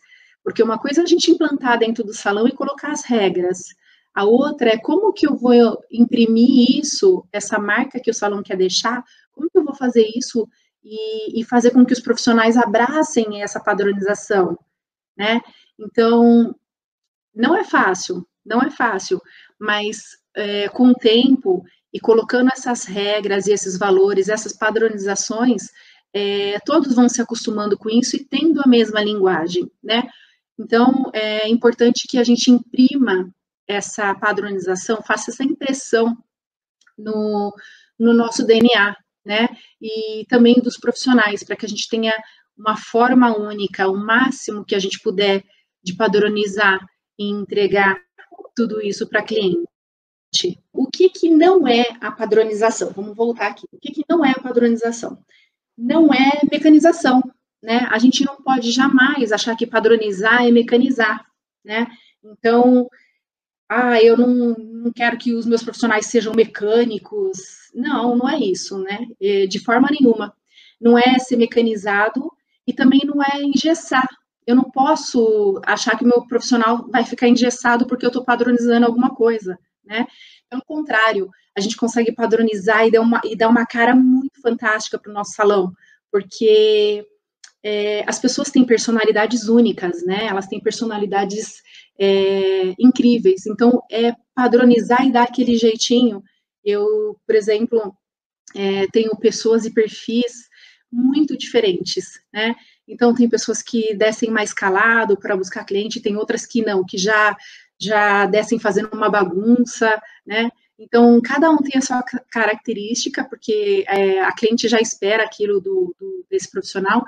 Porque 0.50 0.64
uma 0.64 0.80
coisa 0.80 1.00
é 1.00 1.04
a 1.04 1.07
gente 1.07 1.30
implantar 1.30 1.78
dentro 1.78 2.02
do 2.02 2.12
salão 2.12 2.49
e 2.49 2.52
colocar 2.52 2.90
as 2.90 3.04
regras, 3.04 3.66
a 4.12 4.25
outra 4.25 4.71
é 4.71 4.76
como 4.76 5.12
que 5.12 5.25
eu 5.25 5.37
vou 5.37 5.54
imprimir 5.88 6.76
isso, 6.76 7.25
essa 7.33 7.57
marca 7.57 8.00
que 8.00 8.11
o 8.11 8.14
salão 8.14 8.42
quer 8.42 8.57
deixar, 8.57 9.04
como 9.30 9.49
que 9.49 9.57
eu 9.57 9.64
vou 9.64 9.76
fazer 9.76 10.11
isso 10.12 10.49
e, 10.83 11.40
e 11.40 11.45
fazer 11.45 11.71
com 11.71 11.87
que 11.87 11.92
os 11.92 12.00
profissionais 12.00 12.57
abracem 12.57 13.40
essa 13.40 13.61
padronização, 13.61 14.59
né? 15.16 15.40
Então, 15.78 16.52
não 17.33 17.57
é 17.57 17.62
fácil, 17.62 18.26
não 18.45 18.61
é 18.61 18.73
fácil, 18.73 19.23
mas 19.57 20.19
é, 20.35 20.69
com 20.69 20.88
o 20.88 20.97
tempo 20.97 21.64
e 21.92 22.00
colocando 22.00 22.50
essas 22.52 22.83
regras 22.83 23.47
e 23.47 23.52
esses 23.52 23.78
valores, 23.78 24.28
essas 24.28 24.52
padronizações, 24.52 25.69
é, 26.12 26.59
todos 26.66 26.92
vão 26.92 27.09
se 27.09 27.23
acostumando 27.23 27.78
com 27.78 27.88
isso 27.88 28.16
e 28.16 28.25
tendo 28.25 28.61
a 28.61 28.66
mesma 28.66 29.00
linguagem, 29.00 29.71
né? 29.80 30.09
Então, 30.61 31.11
é 31.14 31.49
importante 31.49 32.07
que 32.07 32.19
a 32.19 32.23
gente 32.23 32.50
imprima 32.50 33.33
essa 33.67 34.14
padronização, 34.14 35.02
faça 35.02 35.31
essa 35.31 35.43
impressão 35.43 36.14
no, 36.99 37.55
no 37.99 38.12
nosso 38.12 38.45
DNA, 38.45 38.95
né? 39.25 39.49
E 39.81 40.26
também 40.29 40.57
dos 40.57 40.76
profissionais, 40.76 41.43
para 41.43 41.57
que 41.57 41.64
a 41.64 41.69
gente 41.69 41.88
tenha 41.88 42.12
uma 42.55 42.76
forma 42.76 43.35
única, 43.35 43.88
o 43.88 43.97
máximo 43.97 44.62
que 44.62 44.75
a 44.75 44.79
gente 44.79 45.00
puder 45.00 45.43
de 45.83 45.97
padronizar 45.97 46.79
e 47.19 47.31
entregar 47.31 47.97
tudo 48.55 48.83
isso 48.83 49.09
para 49.09 49.23
cliente. 49.23 49.64
O 50.75 50.87
que, 50.88 51.09
que 51.09 51.31
não 51.31 51.67
é 51.67 51.87
a 52.02 52.12
padronização? 52.12 52.93
Vamos 52.93 53.17
voltar 53.17 53.47
aqui. 53.47 53.67
O 53.73 53.79
que, 53.79 53.93
que 53.93 54.05
não 54.11 54.23
é 54.23 54.33
a 54.33 54.43
padronização? 54.43 55.25
Não 55.76 56.12
é 56.12 56.38
mecanização, 56.50 57.23
né? 57.62 57.87
A 57.90 57.99
gente 57.99 58.25
não 58.25 58.37
pode 58.37 58.71
jamais 58.71 59.33
achar 59.33 59.57
que 59.57 59.67
padronizar 59.67 60.45
é 60.45 60.50
mecanizar, 60.50 61.26
né? 61.64 61.87
Então, 62.23 62.88
ah, 63.68 64.03
eu 64.03 64.16
não, 64.16 64.55
não 64.55 64.92
quero 64.92 65.16
que 65.18 65.35
os 65.35 65.46
meus 65.46 65.62
profissionais 65.62 66.07
sejam 66.07 66.35
mecânicos. 66.35 67.38
Não, 67.75 68.16
não 68.16 68.29
é 68.29 68.38
isso, 68.38 68.79
né? 68.79 69.07
É, 69.20 69.46
de 69.46 69.59
forma 69.59 69.88
nenhuma. 69.90 70.35
Não 70.81 70.99
é 70.99 71.18
ser 71.18 71.37
mecanizado 71.37 72.33
e 72.66 72.73
também 72.73 73.01
não 73.05 73.23
é 73.23 73.42
engessar, 73.42 74.09
eu 74.46 74.57
não 74.57 74.70
posso 74.70 75.61
achar 75.64 75.96
que 75.96 76.05
o 76.05 76.09
meu 76.09 76.27
profissional 76.27 76.87
vai 76.88 77.05
ficar 77.05 77.29
engessado 77.29 77.87
porque 77.87 78.05
eu 78.05 78.09
estou 78.09 78.25
padronizando 78.25 78.87
alguma 78.87 79.14
coisa, 79.14 79.59
né? 79.85 80.07
Pelo 80.49 80.64
contrário, 80.64 81.31
a 81.57 81.61
gente 81.61 81.77
consegue 81.77 82.12
padronizar 82.12 82.87
e 82.87 82.90
dar 82.90 83.01
uma, 83.01 83.20
e 83.25 83.37
dar 83.37 83.49
uma 83.49 83.66
cara 83.66 83.94
muito 83.94 84.40
fantástica 84.40 84.99
para 84.99 85.11
o 85.11 85.14
nosso 85.14 85.33
salão, 85.33 85.73
porque 86.11 87.07
é, 87.62 88.05
as 88.07 88.18
pessoas 88.18 88.51
têm 88.51 88.64
personalidades 88.64 89.49
únicas, 89.49 90.05
né? 90.05 90.27
Elas 90.27 90.46
têm 90.46 90.61
personalidades 90.61 91.62
é, 91.99 92.75
incríveis. 92.79 93.46
Então, 93.46 93.83
é 93.90 94.14
padronizar 94.35 95.07
e 95.07 95.12
dar 95.12 95.25
aquele 95.25 95.57
jeitinho. 95.57 96.23
Eu, 96.64 97.16
por 97.27 97.35
exemplo, 97.35 97.94
é, 98.55 98.87
tenho 98.88 99.14
pessoas 99.16 99.64
e 99.66 99.73
perfis 99.73 100.49
muito 100.90 101.37
diferentes, 101.37 102.20
né? 102.33 102.55
Então, 102.88 103.14
tem 103.14 103.29
pessoas 103.29 103.62
que 103.62 103.94
descem 103.94 104.31
mais 104.31 104.53
calado 104.53 105.16
para 105.16 105.37
buscar 105.37 105.64
cliente, 105.64 106.01
tem 106.01 106.16
outras 106.16 106.44
que 106.44 106.62
não, 106.62 106.85
que 106.85 106.99
já, 106.99 107.37
já 107.79 108.27
descem 108.27 108.59
fazendo 108.59 108.90
uma 108.92 109.09
bagunça, 109.09 110.01
né? 110.27 110.51
Então, 110.77 111.20
cada 111.20 111.51
um 111.51 111.59
tem 111.59 111.79
a 111.79 111.83
sua 111.83 112.03
característica, 112.31 113.23
porque 113.23 113.85
é, 113.87 114.23
a 114.23 114.33
cliente 114.33 114.66
já 114.66 114.81
espera 114.81 115.23
aquilo 115.23 115.61
do, 115.61 115.94
do, 116.01 116.27
desse 116.31 116.51
profissional, 116.51 117.05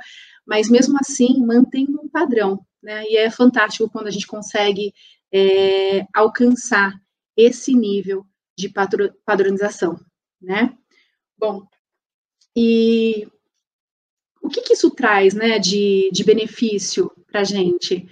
mas 0.47 0.69
mesmo 0.69 0.97
assim 1.01 1.45
mantém 1.45 1.87
um 1.89 2.09
padrão, 2.09 2.65
né? 2.83 3.05
E 3.05 3.17
é 3.17 3.31
fantástico 3.31 3.89
quando 3.91 4.09
a 4.09 4.11
gente 4.11 4.27
consegue 4.27 4.93
é, 5.33 6.07
alcançar 6.15 6.93
esse 7.37 7.75
nível 7.75 8.25
de 8.57 8.73
padronização, 9.25 9.99
né? 10.41 10.77
Bom, 11.39 11.67
e 12.57 13.27
o 14.43 14.49
que, 14.49 14.61
que 14.61 14.75
isso 14.75 14.91
traz 14.91 15.35
né, 15.35 15.59
de, 15.59 16.11
de 16.13 16.25
benefício 16.25 17.11
para 17.31 17.41
a 17.41 17.45
gente? 17.45 18.07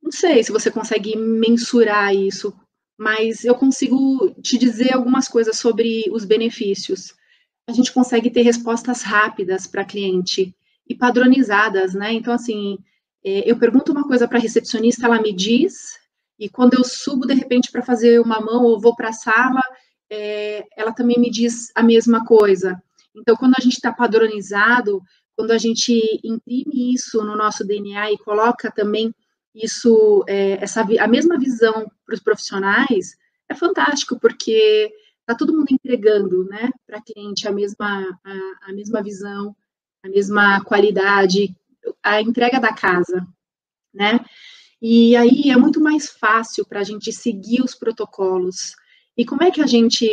Não 0.00 0.12
sei 0.12 0.44
se 0.44 0.52
você 0.52 0.70
consegue 0.70 1.16
mensurar 1.16 2.14
isso, 2.14 2.54
mas 2.98 3.44
eu 3.44 3.54
consigo 3.54 4.30
te 4.40 4.56
dizer 4.56 4.94
algumas 4.94 5.28
coisas 5.28 5.58
sobre 5.58 6.04
os 6.10 6.24
benefícios. 6.24 7.14
A 7.66 7.72
gente 7.72 7.92
consegue 7.92 8.30
ter 8.30 8.42
respostas 8.42 9.02
rápidas 9.02 9.66
para 9.66 9.84
cliente 9.84 10.54
e 10.88 10.94
padronizadas, 10.94 11.94
né? 11.94 12.12
Então, 12.12 12.32
assim, 12.32 12.78
é, 13.24 13.50
eu 13.50 13.58
pergunto 13.58 13.92
uma 13.92 14.06
coisa 14.06 14.26
para 14.26 14.38
a 14.38 14.40
recepcionista, 14.40 15.06
ela 15.06 15.20
me 15.20 15.32
diz, 15.32 15.98
e 16.38 16.48
quando 16.48 16.74
eu 16.74 16.84
subo 16.84 17.26
de 17.26 17.34
repente 17.34 17.70
para 17.70 17.82
fazer 17.82 18.20
uma 18.20 18.40
mão 18.40 18.64
ou 18.64 18.80
vou 18.80 18.94
para 18.96 19.10
a 19.10 19.12
sala, 19.12 19.62
é, 20.10 20.66
ela 20.76 20.92
também 20.92 21.18
me 21.18 21.30
diz 21.30 21.70
a 21.74 21.82
mesma 21.82 22.24
coisa. 22.24 22.80
Então, 23.14 23.36
quando 23.36 23.54
a 23.58 23.62
gente 23.62 23.74
está 23.74 23.92
padronizado, 23.92 25.02
quando 25.36 25.50
a 25.50 25.58
gente 25.58 26.20
imprime 26.24 26.94
isso 26.94 27.22
no 27.22 27.36
nosso 27.36 27.64
DNA 27.64 28.12
e 28.12 28.18
coloca 28.18 28.70
também 28.70 29.14
isso, 29.54 30.24
é, 30.28 30.62
essa, 30.62 30.82
a 30.82 31.08
mesma 31.08 31.38
visão 31.38 31.90
para 32.06 32.14
os 32.14 32.20
profissionais, 32.20 33.16
é 33.48 33.54
fantástico, 33.54 34.18
porque 34.20 34.90
está 35.20 35.34
todo 35.34 35.56
mundo 35.56 35.68
entregando 35.70 36.44
né, 36.44 36.70
para 36.86 37.02
cliente 37.02 37.46
a 37.46 37.52
mesma, 37.52 38.18
a, 38.24 38.70
a 38.70 38.72
mesma 38.72 39.02
visão, 39.02 39.54
a 40.04 40.08
mesma 40.08 40.62
qualidade, 40.64 41.54
a 42.02 42.20
entrega 42.20 42.60
da 42.60 42.72
casa, 42.72 43.26
né? 43.92 44.20
E 44.80 45.16
aí 45.16 45.50
é 45.50 45.56
muito 45.56 45.80
mais 45.80 46.08
fácil 46.08 46.64
para 46.66 46.80
a 46.80 46.84
gente 46.84 47.12
seguir 47.12 47.62
os 47.62 47.74
protocolos. 47.74 48.74
E 49.16 49.24
como 49.24 49.42
é 49.42 49.50
que 49.50 49.60
a 49.60 49.66
gente 49.66 50.08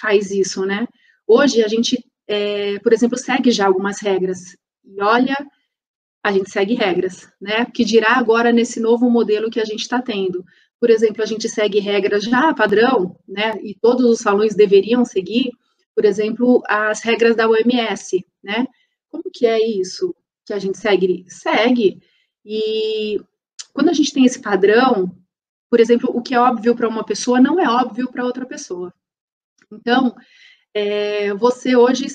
faz 0.00 0.30
isso, 0.30 0.64
né? 0.64 0.86
Hoje 1.26 1.62
a 1.62 1.68
gente 1.68 2.02
é, 2.30 2.78
por 2.78 2.92
exemplo, 2.92 3.18
segue 3.18 3.50
já 3.50 3.66
algumas 3.66 4.00
regras. 4.00 4.56
E 4.84 5.02
olha, 5.02 5.36
a 6.22 6.30
gente 6.30 6.48
segue 6.48 6.74
regras, 6.74 7.28
né? 7.40 7.66
Que 7.66 7.84
dirá 7.84 8.12
agora 8.12 8.52
nesse 8.52 8.78
novo 8.78 9.10
modelo 9.10 9.50
que 9.50 9.58
a 9.58 9.64
gente 9.64 9.80
está 9.80 10.00
tendo. 10.00 10.44
Por 10.78 10.90
exemplo, 10.90 11.22
a 11.22 11.26
gente 11.26 11.48
segue 11.48 11.80
regras 11.80 12.22
já 12.22 12.54
padrão, 12.54 13.16
né? 13.26 13.54
E 13.62 13.74
todos 13.74 14.06
os 14.06 14.20
salões 14.20 14.54
deveriam 14.54 15.04
seguir, 15.04 15.50
por 15.92 16.04
exemplo, 16.04 16.62
as 16.68 17.02
regras 17.02 17.34
da 17.34 17.48
OMS, 17.48 18.24
né? 18.42 18.64
Como 19.10 19.24
que 19.32 19.46
é 19.46 19.58
isso 19.60 20.14
que 20.44 20.52
a 20.52 20.58
gente 20.58 20.78
segue? 20.78 21.24
Segue. 21.28 22.02
E 22.44 23.20
quando 23.72 23.90
a 23.90 23.92
gente 23.92 24.12
tem 24.12 24.24
esse 24.24 24.40
padrão, 24.40 25.14
por 25.68 25.80
exemplo, 25.80 26.10
o 26.12 26.22
que 26.22 26.34
é 26.34 26.40
óbvio 26.40 26.74
para 26.74 26.88
uma 26.88 27.04
pessoa 27.04 27.40
não 27.40 27.60
é 27.60 27.68
óbvio 27.68 28.10
para 28.10 28.24
outra 28.24 28.46
pessoa. 28.46 28.92
Então, 29.70 30.14
é, 30.74 31.32
você 31.34 31.76
hoje 31.76 32.06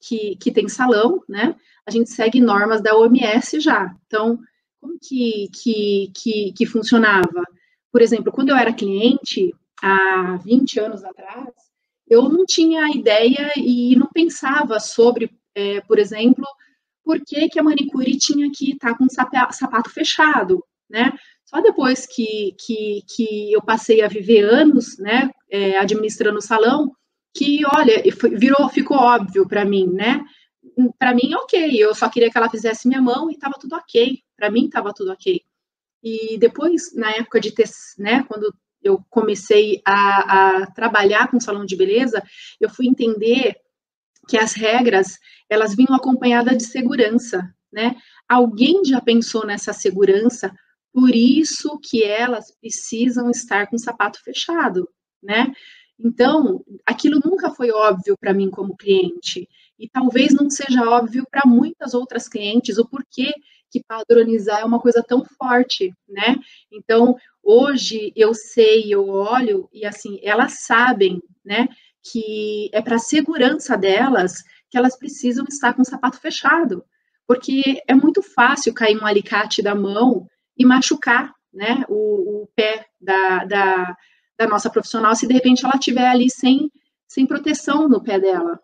que, 0.00 0.36
que 0.36 0.52
tem 0.52 0.68
salão, 0.68 1.22
né? 1.28 1.56
A 1.86 1.90
gente 1.90 2.10
segue 2.10 2.40
normas 2.40 2.80
da 2.80 2.96
OMS 2.96 3.60
já. 3.60 3.94
Então, 4.06 4.38
como 4.80 4.98
que, 4.98 5.48
que, 5.52 6.12
que, 6.14 6.52
que 6.52 6.66
funcionava? 6.66 7.44
Por 7.92 8.00
exemplo, 8.02 8.32
quando 8.32 8.50
eu 8.50 8.56
era 8.56 8.72
cliente, 8.72 9.52
há 9.82 10.36
20 10.36 10.80
anos 10.80 11.04
atrás, 11.04 11.48
eu 12.08 12.28
não 12.28 12.44
tinha 12.44 12.88
ideia 12.90 13.52
e 13.56 13.96
não 13.96 14.08
pensava 14.12 14.78
sobre, 14.80 15.30
é, 15.54 15.80
por 15.82 15.98
exemplo, 15.98 16.46
por 17.04 17.20
que, 17.24 17.48
que 17.48 17.58
a 17.58 17.62
manicure 17.62 18.16
tinha 18.16 18.50
que 18.54 18.72
estar 18.72 18.92
tá 18.92 18.98
com 18.98 19.04
o 19.04 19.52
sapato 19.52 19.90
fechado, 19.90 20.64
né? 20.88 21.12
Só 21.44 21.60
depois 21.60 22.06
que, 22.06 22.54
que, 22.64 23.02
que 23.08 23.52
eu 23.52 23.60
passei 23.60 24.02
a 24.02 24.08
viver 24.08 24.44
anos, 24.44 24.96
né, 24.98 25.28
é, 25.50 25.76
administrando 25.78 26.38
o 26.38 26.42
salão, 26.42 26.92
que, 27.34 27.60
olha, 27.66 28.02
virou, 28.38 28.68
ficou 28.68 28.96
óbvio 28.96 29.46
para 29.48 29.64
mim, 29.64 29.86
né? 29.86 30.24
Para 30.98 31.14
mim, 31.14 31.34
ok, 31.34 31.76
eu 31.76 31.94
só 31.94 32.08
queria 32.08 32.30
que 32.30 32.38
ela 32.38 32.50
fizesse 32.50 32.86
minha 32.86 33.02
mão 33.02 33.28
e 33.30 33.34
estava 33.34 33.54
tudo 33.58 33.74
ok. 33.74 34.18
Para 34.36 34.50
mim, 34.50 34.66
estava 34.66 34.92
tudo 34.94 35.10
ok. 35.10 35.40
E 36.02 36.38
depois, 36.38 36.94
na 36.94 37.10
época 37.10 37.40
de 37.40 37.52
ter, 37.52 37.68
né, 37.98 38.24
quando 38.28 38.54
eu 38.82 39.00
comecei 39.10 39.80
a, 39.84 40.62
a 40.62 40.66
trabalhar 40.72 41.30
com 41.30 41.40
salão 41.40 41.64
de 41.64 41.76
beleza, 41.76 42.22
eu 42.60 42.70
fui 42.70 42.86
entender 42.86 43.56
que 44.28 44.38
as 44.38 44.54
regras, 44.54 45.18
elas 45.48 45.74
vinham 45.74 45.94
acompanhadas 45.94 46.56
de 46.58 46.64
segurança, 46.64 47.42
né? 47.72 47.96
Alguém 48.28 48.84
já 48.84 49.00
pensou 49.00 49.46
nessa 49.46 49.72
segurança, 49.72 50.52
por 50.92 51.14
isso 51.14 51.78
que 51.82 52.02
elas 52.02 52.52
precisam 52.60 53.30
estar 53.30 53.66
com 53.68 53.76
o 53.76 53.78
sapato 53.78 54.22
fechado, 54.22 54.88
né? 55.22 55.52
Então, 55.98 56.64
aquilo 56.86 57.20
nunca 57.24 57.50
foi 57.50 57.70
óbvio 57.70 58.16
para 58.18 58.32
mim 58.32 58.50
como 58.50 58.76
cliente, 58.76 59.48
e 59.78 59.88
talvez 59.88 60.32
não 60.34 60.48
seja 60.50 60.88
óbvio 60.88 61.26
para 61.30 61.42
muitas 61.46 61.94
outras 61.94 62.28
clientes 62.28 62.78
o 62.78 62.88
porquê 62.88 63.32
que 63.70 63.82
padronizar 63.86 64.60
é 64.60 64.64
uma 64.64 64.80
coisa 64.80 65.02
tão 65.02 65.24
forte, 65.24 65.92
né? 66.08 66.36
Então, 66.72 67.16
hoje 67.42 68.12
eu 68.16 68.34
sei, 68.34 68.92
eu 68.92 69.08
olho 69.08 69.68
e 69.72 69.86
assim, 69.86 70.18
elas 70.22 70.64
sabem, 70.64 71.22
né, 71.44 71.68
que 72.02 72.70
é 72.72 72.80
para 72.80 72.96
a 72.96 73.00
segurança 73.00 73.76
delas 73.76 74.42
que 74.70 74.78
elas 74.78 74.96
precisam 74.96 75.44
estar 75.48 75.74
com 75.74 75.82
o 75.82 75.84
sapato 75.84 76.20
fechado, 76.20 76.84
porque 77.26 77.82
é 77.86 77.94
muito 77.94 78.22
fácil 78.22 78.74
cair 78.74 79.00
um 79.00 79.06
alicate 79.06 79.62
da 79.62 79.74
mão 79.74 80.26
e 80.56 80.64
machucar, 80.64 81.32
né, 81.52 81.84
o, 81.88 82.42
o 82.42 82.48
pé 82.54 82.86
da, 83.00 83.44
da, 83.44 83.96
da 84.38 84.46
nossa 84.46 84.70
profissional 84.70 85.14
se 85.14 85.26
de 85.26 85.34
repente 85.34 85.64
ela 85.64 85.74
estiver 85.74 86.06
ali 86.06 86.30
sem, 86.30 86.70
sem 87.08 87.26
proteção 87.26 87.88
no 87.88 88.02
pé 88.02 88.18
dela. 88.18 88.60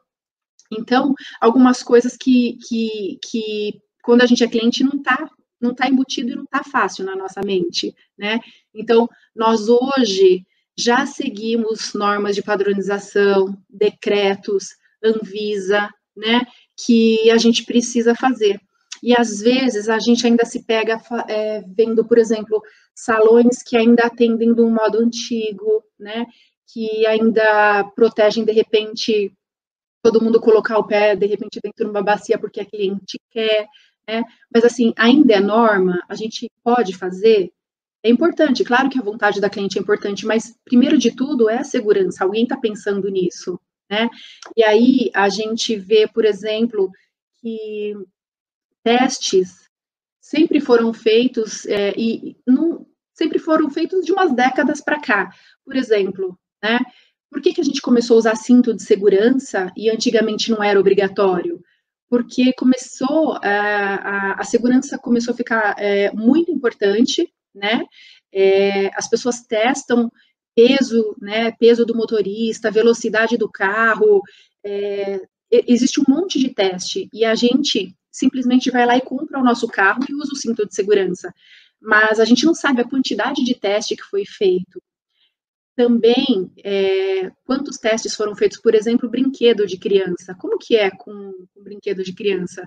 Então, 0.70 1.14
algumas 1.40 1.82
coisas 1.82 2.16
que, 2.16 2.58
que, 2.68 3.18
que 3.24 3.80
quando 4.02 4.22
a 4.22 4.26
gente 4.26 4.42
é 4.42 4.48
cliente, 4.48 4.84
não 4.84 4.98
está 4.98 5.28
não 5.60 5.74
tá 5.74 5.88
embutido 5.88 6.30
e 6.30 6.36
não 6.36 6.44
está 6.44 6.62
fácil 6.62 7.04
na 7.04 7.16
nossa 7.16 7.40
mente, 7.42 7.94
né? 8.16 8.40
Então, 8.74 9.08
nós 9.34 9.68
hoje 9.68 10.44
já 10.78 11.06
seguimos 11.06 11.94
normas 11.94 12.34
de 12.34 12.42
padronização, 12.42 13.56
decretos, 13.68 14.76
Anvisa, 15.02 15.88
né? 16.16 16.46
Que 16.76 17.30
a 17.30 17.38
gente 17.38 17.64
precisa 17.64 18.14
fazer. 18.14 18.60
E 19.02 19.14
às 19.18 19.40
vezes 19.40 19.88
a 19.88 19.98
gente 19.98 20.26
ainda 20.26 20.44
se 20.44 20.64
pega 20.64 21.00
é, 21.28 21.62
vendo, 21.76 22.04
por 22.04 22.18
exemplo, 22.18 22.62
salões 22.94 23.62
que 23.62 23.76
ainda 23.76 24.04
atendem 24.06 24.54
de 24.54 24.60
um 24.60 24.70
modo 24.70 24.98
antigo, 24.98 25.84
né? 25.98 26.26
Que 26.66 27.06
ainda 27.06 27.84
protegem 27.94 28.44
de 28.44 28.52
repente 28.52 29.32
todo 30.02 30.22
mundo 30.22 30.40
colocar 30.40 30.78
o 30.78 30.86
pé 30.86 31.16
de 31.16 31.26
repente 31.26 31.60
dentro 31.62 31.84
de 31.84 31.90
uma 31.90 32.02
bacia 32.02 32.38
porque 32.38 32.60
a 32.60 32.64
cliente 32.64 33.20
quer, 33.30 33.66
né? 34.08 34.24
Mas 34.52 34.64
assim, 34.64 34.92
ainda 34.96 35.34
é 35.34 35.40
norma, 35.40 36.02
a 36.08 36.14
gente 36.14 36.50
pode 36.62 36.96
fazer. 36.96 37.52
É 38.06 38.08
importante, 38.08 38.62
claro 38.62 38.88
que 38.88 39.00
a 39.00 39.02
vontade 39.02 39.40
da 39.40 39.50
cliente 39.50 39.76
é 39.76 39.80
importante, 39.80 40.24
mas 40.24 40.56
primeiro 40.64 40.96
de 40.96 41.10
tudo 41.10 41.50
é 41.50 41.58
a 41.58 41.64
segurança. 41.64 42.22
Alguém 42.22 42.44
está 42.44 42.56
pensando 42.56 43.10
nisso, 43.10 43.58
né? 43.90 44.08
E 44.56 44.62
aí 44.62 45.10
a 45.12 45.28
gente 45.28 45.74
vê, 45.74 46.06
por 46.06 46.24
exemplo, 46.24 46.88
que 47.40 47.96
testes 48.84 49.68
sempre 50.20 50.60
foram 50.60 50.94
feitos 50.94 51.66
é, 51.66 51.94
e 51.98 52.36
não, 52.46 52.86
sempre 53.12 53.40
foram 53.40 53.68
feitos 53.68 54.06
de 54.06 54.12
umas 54.12 54.32
décadas 54.32 54.80
para 54.80 55.00
cá. 55.00 55.34
Por 55.64 55.74
exemplo, 55.74 56.38
né? 56.62 56.78
Por 57.28 57.42
que, 57.42 57.54
que 57.54 57.60
a 57.60 57.64
gente 57.64 57.82
começou 57.82 58.14
a 58.14 58.18
usar 58.18 58.36
cinto 58.36 58.72
de 58.72 58.84
segurança 58.84 59.72
e 59.76 59.90
antigamente 59.90 60.52
não 60.52 60.62
era 60.62 60.78
obrigatório? 60.78 61.60
Porque 62.08 62.52
começou, 62.52 63.32
a, 63.32 63.40
a, 63.42 64.40
a 64.40 64.44
segurança 64.44 64.96
começou 64.96 65.34
a 65.34 65.36
ficar 65.36 65.74
é, 65.76 66.12
muito 66.12 66.52
importante, 66.52 67.28
né? 67.56 67.84
É, 68.32 68.90
as 68.96 69.08
pessoas 69.08 69.40
testam 69.42 70.10
peso, 70.54 71.16
né? 71.20 71.52
Peso 71.52 71.84
do 71.84 71.96
motorista, 71.96 72.70
velocidade 72.70 73.36
do 73.36 73.50
carro, 73.50 74.22
é, 74.64 75.20
existe 75.50 76.00
um 76.00 76.04
monte 76.08 76.38
de 76.38 76.50
teste 76.50 77.08
e 77.12 77.24
a 77.24 77.34
gente 77.34 77.94
simplesmente 78.10 78.70
vai 78.70 78.86
lá 78.86 78.96
e 78.96 79.02
compra 79.02 79.40
o 79.40 79.44
nosso 79.44 79.66
carro 79.68 80.00
e 80.08 80.14
usa 80.14 80.32
o 80.32 80.36
cinto 80.36 80.66
de 80.66 80.74
segurança. 80.74 81.34
Mas 81.80 82.18
a 82.20 82.24
gente 82.24 82.46
não 82.46 82.54
sabe 82.54 82.80
a 82.80 82.88
quantidade 82.88 83.44
de 83.44 83.54
teste 83.54 83.96
que 83.96 84.02
foi 84.02 84.24
feito 84.24 84.80
também 85.76 86.50
é, 86.64 87.30
quantos 87.44 87.76
testes 87.76 88.14
foram 88.14 88.34
feitos, 88.34 88.58
por 88.58 88.74
exemplo, 88.74 89.10
brinquedo 89.10 89.66
de 89.66 89.76
criança. 89.76 90.34
Como 90.34 90.58
que 90.58 90.74
é 90.74 90.90
com 90.90 91.12
o 91.54 91.62
brinquedo 91.62 92.02
de 92.02 92.14
criança? 92.14 92.66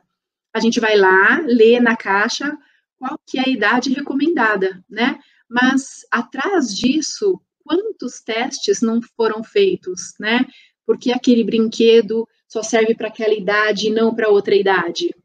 A 0.54 0.60
gente 0.60 0.80
vai 0.80 0.96
lá, 0.96 1.42
lê 1.44 1.80
na 1.80 1.98
caixa 1.98 2.56
qual 3.00 3.20
que 3.26 3.40
é 3.40 3.44
a 3.48 3.50
idade 3.50 3.94
recomendada, 3.94 4.84
né? 4.90 5.20
Mas 5.50 6.06
atrás 6.12 6.76
disso, 6.76 7.42
quantos 7.64 8.20
testes 8.20 8.82
não 8.82 9.02
foram 9.16 9.44
feitos, 9.44 10.14
né? 10.20 10.46
Porque 10.86 11.12
aquele 11.12 11.44
brinquedo 11.44 12.28
só 12.48 12.62
serve 12.62 12.94
para 12.94 13.08
aquela 13.08 13.34
idade 13.34 13.88
e 13.88 13.92
não 13.92 14.14
para 14.14 14.30
outra 14.30 14.56
idade. 14.56 15.16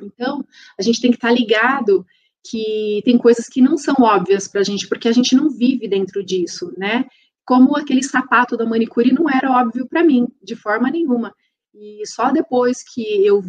Então, 0.00 0.44
a 0.78 0.82
gente 0.82 1.00
tem 1.00 1.10
que 1.10 1.16
estar 1.16 1.28
tá 1.28 1.34
ligado 1.34 2.04
que 2.44 3.02
tem 3.04 3.16
coisas 3.16 3.46
que 3.46 3.60
não 3.60 3.76
são 3.76 3.94
óbvias 4.00 4.48
para 4.48 4.62
a 4.62 4.64
gente, 4.64 4.88
porque 4.88 5.06
a 5.06 5.12
gente 5.12 5.36
não 5.36 5.48
vive 5.48 5.86
dentro 5.86 6.24
disso, 6.24 6.72
né? 6.76 7.06
Como 7.44 7.76
aquele 7.76 8.02
sapato 8.02 8.56
da 8.56 8.66
manicure 8.66 9.12
não 9.12 9.30
era 9.30 9.50
óbvio 9.50 9.86
para 9.86 10.02
mim, 10.02 10.26
de 10.42 10.56
forma 10.56 10.90
nenhuma. 10.90 11.34
E 11.74 12.02
só 12.06 12.32
depois 12.32 12.82
que 12.82 13.24
eu 13.24 13.42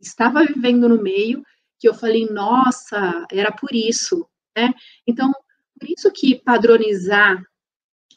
estava 0.00 0.44
vivendo 0.44 0.88
no 0.88 1.02
meio, 1.02 1.42
que 1.80 1.88
eu 1.88 1.94
falei, 1.94 2.26
nossa, 2.26 3.26
era 3.32 3.50
por 3.50 3.74
isso, 3.74 4.28
né? 4.56 4.72
Então, 5.06 5.32
por 5.78 5.88
isso 5.88 6.12
que 6.12 6.38
padronizar 6.38 7.42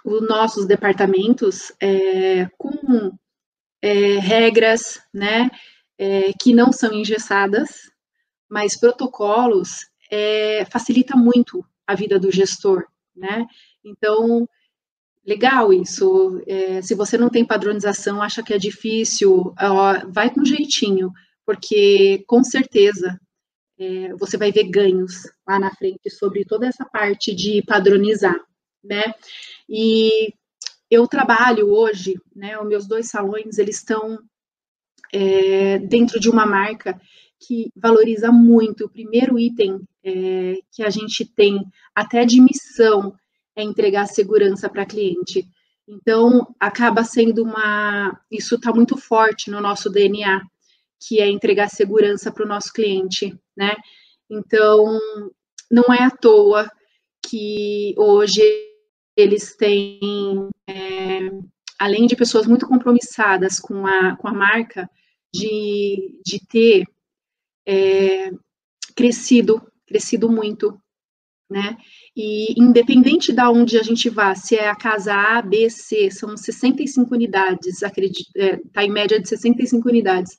os 0.03 0.21
nossos 0.27 0.65
departamentos 0.65 1.71
é, 1.79 2.45
com 2.57 3.17
é, 3.81 4.19
regras, 4.19 5.01
né, 5.13 5.49
é, 5.97 6.33
que 6.33 6.53
não 6.53 6.73
são 6.73 6.93
engessadas, 6.93 7.89
mas 8.49 8.77
protocolos 8.77 9.87
é, 10.11 10.65
facilita 10.65 11.15
muito 11.15 11.65
a 11.87 11.95
vida 11.95 12.19
do 12.19 12.31
gestor, 12.31 12.85
né? 13.15 13.45
Então, 13.83 14.47
legal 15.25 15.71
isso. 15.71 16.41
É, 16.45 16.81
se 16.81 16.93
você 16.95 17.17
não 17.17 17.29
tem 17.29 17.45
padronização, 17.45 18.21
acha 18.21 18.43
que 18.43 18.53
é 18.53 18.57
difícil, 18.57 19.53
ó, 19.57 20.05
vai 20.09 20.29
com 20.29 20.43
jeitinho, 20.43 21.11
porque 21.45 22.23
com 22.27 22.43
certeza 22.43 23.19
é, 23.83 24.13
você 24.15 24.37
vai 24.37 24.51
ver 24.51 24.69
ganhos 24.69 25.23
lá 25.47 25.59
na 25.59 25.71
frente 25.75 26.09
sobre 26.09 26.45
toda 26.45 26.67
essa 26.67 26.85
parte 26.85 27.35
de 27.35 27.61
padronizar, 27.63 28.39
né? 28.83 29.13
E 29.67 30.33
eu 30.89 31.07
trabalho 31.07 31.69
hoje, 31.69 32.15
né? 32.35 32.57
Os 32.59 32.67
meus 32.67 32.87
dois 32.87 33.09
salões 33.09 33.57
eles 33.57 33.77
estão 33.77 34.19
é, 35.11 35.79
dentro 35.79 36.19
de 36.19 36.29
uma 36.29 36.45
marca 36.45 36.99
que 37.39 37.71
valoriza 37.75 38.31
muito. 38.31 38.85
O 38.85 38.89
primeiro 38.89 39.37
item 39.37 39.81
é, 40.03 40.59
que 40.71 40.83
a 40.83 40.89
gente 40.89 41.25
tem, 41.25 41.59
até 41.93 42.25
de 42.25 42.39
missão, 42.39 43.13
é 43.55 43.63
entregar 43.63 44.07
segurança 44.07 44.69
para 44.69 44.85
cliente. 44.85 45.45
Então, 45.87 46.55
acaba 46.59 47.03
sendo 47.03 47.43
uma. 47.43 48.17
Isso 48.31 48.55
está 48.55 48.73
muito 48.73 48.95
forte 48.97 49.51
no 49.51 49.59
nosso 49.59 49.89
DNA, 49.89 50.41
que 50.99 51.19
é 51.19 51.29
entregar 51.29 51.69
segurança 51.69 52.31
para 52.31 52.45
o 52.45 52.47
nosso 52.47 52.71
cliente, 52.71 53.37
né? 53.55 53.75
Então, 54.29 54.99
não 55.69 55.93
é 55.93 56.03
à 56.03 56.11
toa 56.11 56.69
que 57.27 57.93
hoje 57.97 58.41
eles 59.15 59.55
têm, 59.55 60.49
é, 60.67 61.29
além 61.79 62.07
de 62.07 62.15
pessoas 62.15 62.45
muito 62.47 62.67
compromissadas 62.67 63.59
com 63.59 63.85
a, 63.85 64.15
com 64.17 64.27
a 64.27 64.33
marca, 64.33 64.89
de, 65.33 66.19
de 66.25 66.39
ter 66.47 66.85
é, 67.67 68.31
crescido, 68.95 69.61
crescido 69.87 70.29
muito, 70.29 70.79
né? 71.49 71.77
E 72.15 72.59
independente 72.59 73.31
de 73.31 73.41
onde 73.43 73.77
a 73.77 73.83
gente 73.83 74.09
vá, 74.09 74.35
se 74.35 74.55
é 74.55 74.69
a 74.69 74.75
casa 74.75 75.13
A, 75.13 75.41
B, 75.41 75.69
C, 75.69 76.09
são 76.11 76.35
65 76.37 77.13
unidades, 77.13 77.83
acredito, 77.83 78.29
é, 78.35 78.57
tá 78.71 78.83
em 78.83 78.91
média 78.91 79.19
de 79.19 79.27
65 79.27 79.87
unidades, 79.87 80.37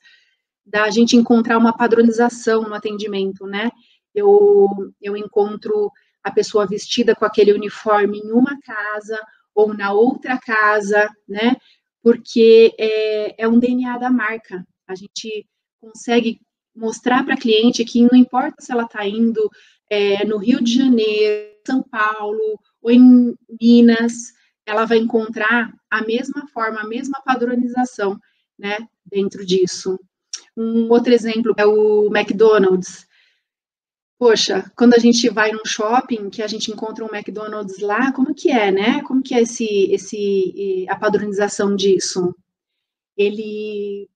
da 0.65 0.91
gente 0.91 1.17
encontrar 1.17 1.59
uma 1.59 1.77
padronização 1.77 2.63
no 2.63 2.75
atendimento, 2.75 3.47
né? 3.47 3.71
Eu, 4.15 4.69
eu 5.01 5.17
encontro 5.17 5.91
a 6.23 6.31
pessoa 6.31 6.67
vestida 6.67 7.15
com 7.15 7.25
aquele 7.25 7.53
uniforme 7.53 8.19
em 8.19 8.33
uma 8.33 8.59
casa 8.61 9.19
ou 9.55 9.75
na 9.75 9.93
outra 9.93 10.39
casa, 10.39 11.09
né? 11.29 11.57
porque 12.05 12.75
é, 12.79 13.45
é 13.45 13.49
um 13.49 13.59
DNA 13.59 13.97
da 13.97 14.11
marca. 14.11 14.63
A 14.87 14.95
gente 14.95 15.49
consegue 15.81 16.39
mostrar 16.77 17.25
para 17.25 17.33
a 17.33 17.41
cliente 17.41 17.83
que 17.83 18.03
não 18.03 18.15
importa 18.15 18.57
se 18.61 18.71
ela 18.71 18.83
está 18.83 19.09
indo 19.09 19.51
é, 19.89 20.23
no 20.27 20.37
Rio 20.37 20.63
de 20.63 20.77
Janeiro, 20.77 21.57
São 21.67 21.83
Paulo 21.83 22.61
ou 22.83 22.91
em 22.91 23.35
Minas, 23.59 24.35
ela 24.67 24.85
vai 24.85 24.99
encontrar 24.99 25.73
a 25.91 26.03
mesma 26.03 26.47
forma, 26.49 26.83
a 26.83 26.87
mesma 26.87 27.23
padronização, 27.25 28.19
né, 28.59 28.77
dentro 29.07 29.45
disso. 29.47 29.99
Um 30.57 30.89
outro 30.91 31.13
exemplo 31.13 31.55
é 31.57 31.67
o 31.67 32.07
McDonald's. 32.15 33.07
Poxa, 34.19 34.71
quando 34.77 34.95
a 34.95 34.99
gente 34.99 35.29
vai 35.29 35.51
num 35.51 35.65
shopping, 35.67 36.31
que 36.31 36.43
a 36.43 36.47
gente 36.47 36.71
encontra 36.71 37.05
um 37.05 37.15
McDonald's 37.15 37.81
lá, 37.81 38.13
como 38.13 38.35
que 38.35 38.51
é, 38.51 38.71
né? 38.71 39.03
Como 39.03 39.23
que 39.23 39.35
é 39.35 39.43
esse, 39.43 39.67
esse, 39.93 40.87
a 40.89 40.97
padronização 40.97 41.75
disso? 41.75 42.35
Ele 43.17 44.09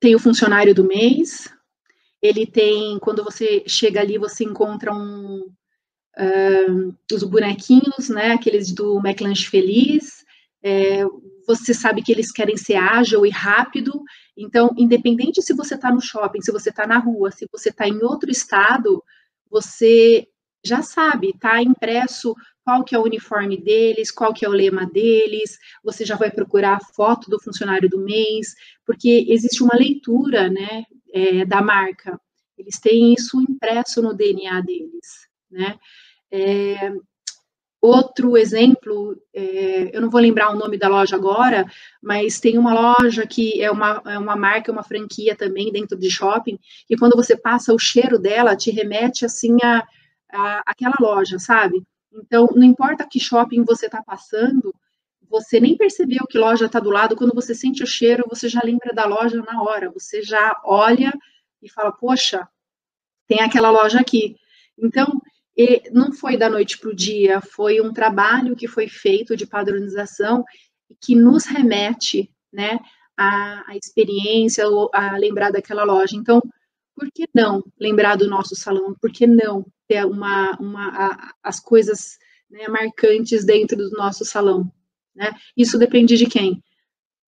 tem 0.00 0.14
o 0.14 0.18
funcionário 0.18 0.74
do 0.74 0.84
mês, 0.84 1.52
ele 2.20 2.46
tem, 2.46 2.98
quando 2.98 3.22
você 3.22 3.62
chega 3.66 4.00
ali, 4.00 4.18
você 4.18 4.44
encontra 4.44 4.92
um, 4.92 5.50
uh, 6.18 6.94
os 7.12 7.22
bonequinhos, 7.22 8.08
né, 8.08 8.32
aqueles 8.32 8.72
do 8.72 8.98
McLanche 8.98 9.46
Feliz, 9.46 10.24
é, 10.62 11.04
você 11.46 11.72
sabe 11.72 12.02
que 12.02 12.10
eles 12.10 12.32
querem 12.32 12.56
ser 12.56 12.74
ágil 12.74 13.24
e 13.24 13.30
rápido, 13.30 14.02
então, 14.36 14.74
independente 14.76 15.40
se 15.42 15.54
você 15.54 15.74
está 15.74 15.90
no 15.90 16.00
shopping, 16.00 16.42
se 16.42 16.52
você 16.52 16.68
está 16.68 16.86
na 16.86 16.98
rua, 16.98 17.30
se 17.30 17.48
você 17.50 17.70
está 17.70 17.88
em 17.88 18.02
outro 18.02 18.30
estado, 18.30 19.02
você 19.50 20.28
já 20.62 20.82
sabe, 20.82 21.30
está 21.30 21.62
impresso 21.62 22.34
qual 22.64 22.84
que 22.84 22.94
é 22.94 22.98
o 22.98 23.04
uniforme 23.04 23.56
deles, 23.56 24.10
qual 24.10 24.34
que 24.34 24.44
é 24.44 24.48
o 24.48 24.52
lema 24.52 24.84
deles, 24.86 25.56
você 25.82 26.04
já 26.04 26.16
vai 26.16 26.30
procurar 26.30 26.76
a 26.76 26.94
foto 26.94 27.30
do 27.30 27.40
funcionário 27.40 27.88
do 27.88 28.00
mês, 28.00 28.54
porque 28.84 29.24
existe 29.28 29.62
uma 29.62 29.76
leitura, 29.76 30.50
né, 30.50 30.84
é, 31.14 31.44
da 31.44 31.62
marca. 31.62 32.20
Eles 32.58 32.80
têm 32.80 33.14
isso 33.14 33.40
impresso 33.40 34.02
no 34.02 34.12
DNA 34.12 34.60
deles, 34.62 35.28
né? 35.50 35.78
É, 36.30 36.92
outro 37.86 38.36
exemplo, 38.36 39.16
é, 39.34 39.90
eu 39.96 40.00
não 40.00 40.10
vou 40.10 40.20
lembrar 40.20 40.50
o 40.50 40.58
nome 40.58 40.78
da 40.78 40.88
loja 40.88 41.16
agora, 41.16 41.66
mas 42.02 42.40
tem 42.40 42.58
uma 42.58 42.74
loja 42.74 43.26
que 43.26 43.62
é 43.62 43.70
uma, 43.70 44.02
é 44.06 44.18
uma 44.18 44.36
marca, 44.36 44.72
uma 44.72 44.82
franquia 44.82 45.36
também 45.36 45.72
dentro 45.72 45.98
de 45.98 46.10
shopping, 46.10 46.58
e 46.88 46.96
quando 46.96 47.16
você 47.16 47.36
passa 47.36 47.72
o 47.72 47.78
cheiro 47.78 48.18
dela, 48.18 48.56
te 48.56 48.70
remete 48.70 49.24
assim 49.24 49.56
a, 49.62 49.86
a 50.32 50.62
aquela 50.66 50.96
loja, 51.00 51.38
sabe? 51.38 51.82
Então, 52.12 52.48
não 52.54 52.64
importa 52.64 53.06
que 53.06 53.20
shopping 53.20 53.64
você 53.64 53.86
está 53.86 54.02
passando, 54.02 54.74
você 55.28 55.60
nem 55.60 55.76
percebeu 55.76 56.26
que 56.26 56.38
loja 56.38 56.66
está 56.66 56.80
do 56.80 56.90
lado, 56.90 57.16
quando 57.16 57.34
você 57.34 57.54
sente 57.54 57.82
o 57.82 57.86
cheiro, 57.86 58.24
você 58.28 58.48
já 58.48 58.60
lembra 58.64 58.94
da 58.94 59.04
loja 59.04 59.42
na 59.42 59.62
hora, 59.62 59.90
você 59.90 60.22
já 60.22 60.60
olha 60.64 61.12
e 61.62 61.70
fala, 61.70 61.92
poxa, 61.92 62.48
tem 63.26 63.40
aquela 63.40 63.70
loja 63.70 64.00
aqui. 64.00 64.36
Então, 64.78 65.20
não 65.92 66.12
foi 66.12 66.36
da 66.36 66.50
noite 66.50 66.78
para 66.78 66.90
o 66.90 66.94
dia, 66.94 67.40
foi 67.40 67.80
um 67.80 67.92
trabalho 67.92 68.54
que 68.54 68.68
foi 68.68 68.88
feito 68.88 69.36
de 69.36 69.46
padronização 69.46 70.44
que 71.00 71.14
nos 71.14 71.46
remete, 71.46 72.30
né, 72.52 72.78
à, 73.16 73.70
à 73.70 73.76
experiência, 73.76 74.64
a 74.92 75.16
lembrar 75.16 75.50
daquela 75.50 75.84
loja. 75.84 76.14
Então, 76.16 76.42
por 76.94 77.10
que 77.10 77.28
não 77.34 77.62
lembrar 77.78 78.16
do 78.16 78.28
nosso 78.28 78.54
salão? 78.54 78.94
Por 79.00 79.10
que 79.10 79.26
não 79.26 79.66
ter 79.88 80.04
uma, 80.04 80.56
uma 80.58 80.88
a, 80.88 81.34
as 81.42 81.60
coisas 81.60 82.18
né, 82.50 82.68
marcantes 82.68 83.44
dentro 83.44 83.76
do 83.76 83.90
nosso 83.90 84.24
salão? 84.24 84.70
Né? 85.14 85.30
Isso 85.56 85.78
depende 85.78 86.16
de 86.16 86.26
quem? 86.26 86.62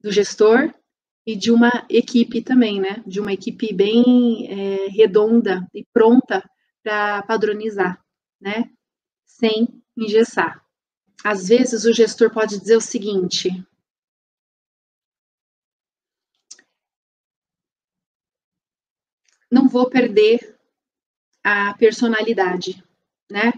Do 0.00 0.12
gestor 0.12 0.72
e 1.26 1.34
de 1.36 1.50
uma 1.50 1.84
equipe 1.90 2.40
também, 2.40 2.80
né? 2.80 3.02
De 3.06 3.20
uma 3.20 3.32
equipe 3.32 3.72
bem 3.74 4.48
é, 4.50 4.88
redonda 4.88 5.66
e 5.74 5.84
pronta 5.92 6.42
para 6.82 7.22
padronizar, 7.22 8.02
né? 8.40 8.70
Sem 9.24 9.82
engessar. 9.96 10.64
Às 11.24 11.48
vezes 11.48 11.84
o 11.84 11.92
gestor 11.92 12.30
pode 12.32 12.58
dizer 12.58 12.76
o 12.76 12.80
seguinte: 12.80 13.50
não 19.50 19.68
vou 19.68 19.88
perder 19.88 20.56
a 21.42 21.74
personalidade, 21.74 22.82
né? 23.30 23.52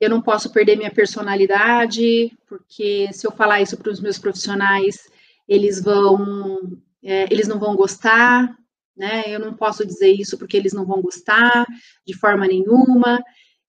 Eu 0.00 0.10
não 0.10 0.20
posso 0.20 0.52
perder 0.52 0.76
minha 0.76 0.90
personalidade, 0.90 2.36
porque 2.46 3.08
se 3.12 3.26
eu 3.26 3.32
falar 3.32 3.60
isso 3.60 3.76
para 3.76 3.90
os 3.90 4.00
meus 4.00 4.18
profissionais, 4.18 5.08
eles 5.48 5.82
vão, 5.82 6.58
é, 7.02 7.24
eles 7.32 7.46
não 7.46 7.58
vão 7.58 7.76
gostar, 7.76 8.56
né? 8.96 9.22
Eu 9.26 9.38
não 9.38 9.54
posso 9.54 9.86
dizer 9.86 10.10
isso 10.10 10.38
porque 10.38 10.56
eles 10.56 10.72
não 10.72 10.84
vão 10.84 11.00
gostar 11.00 11.66
de 12.06 12.14
forma 12.16 12.46
nenhuma. 12.46 13.22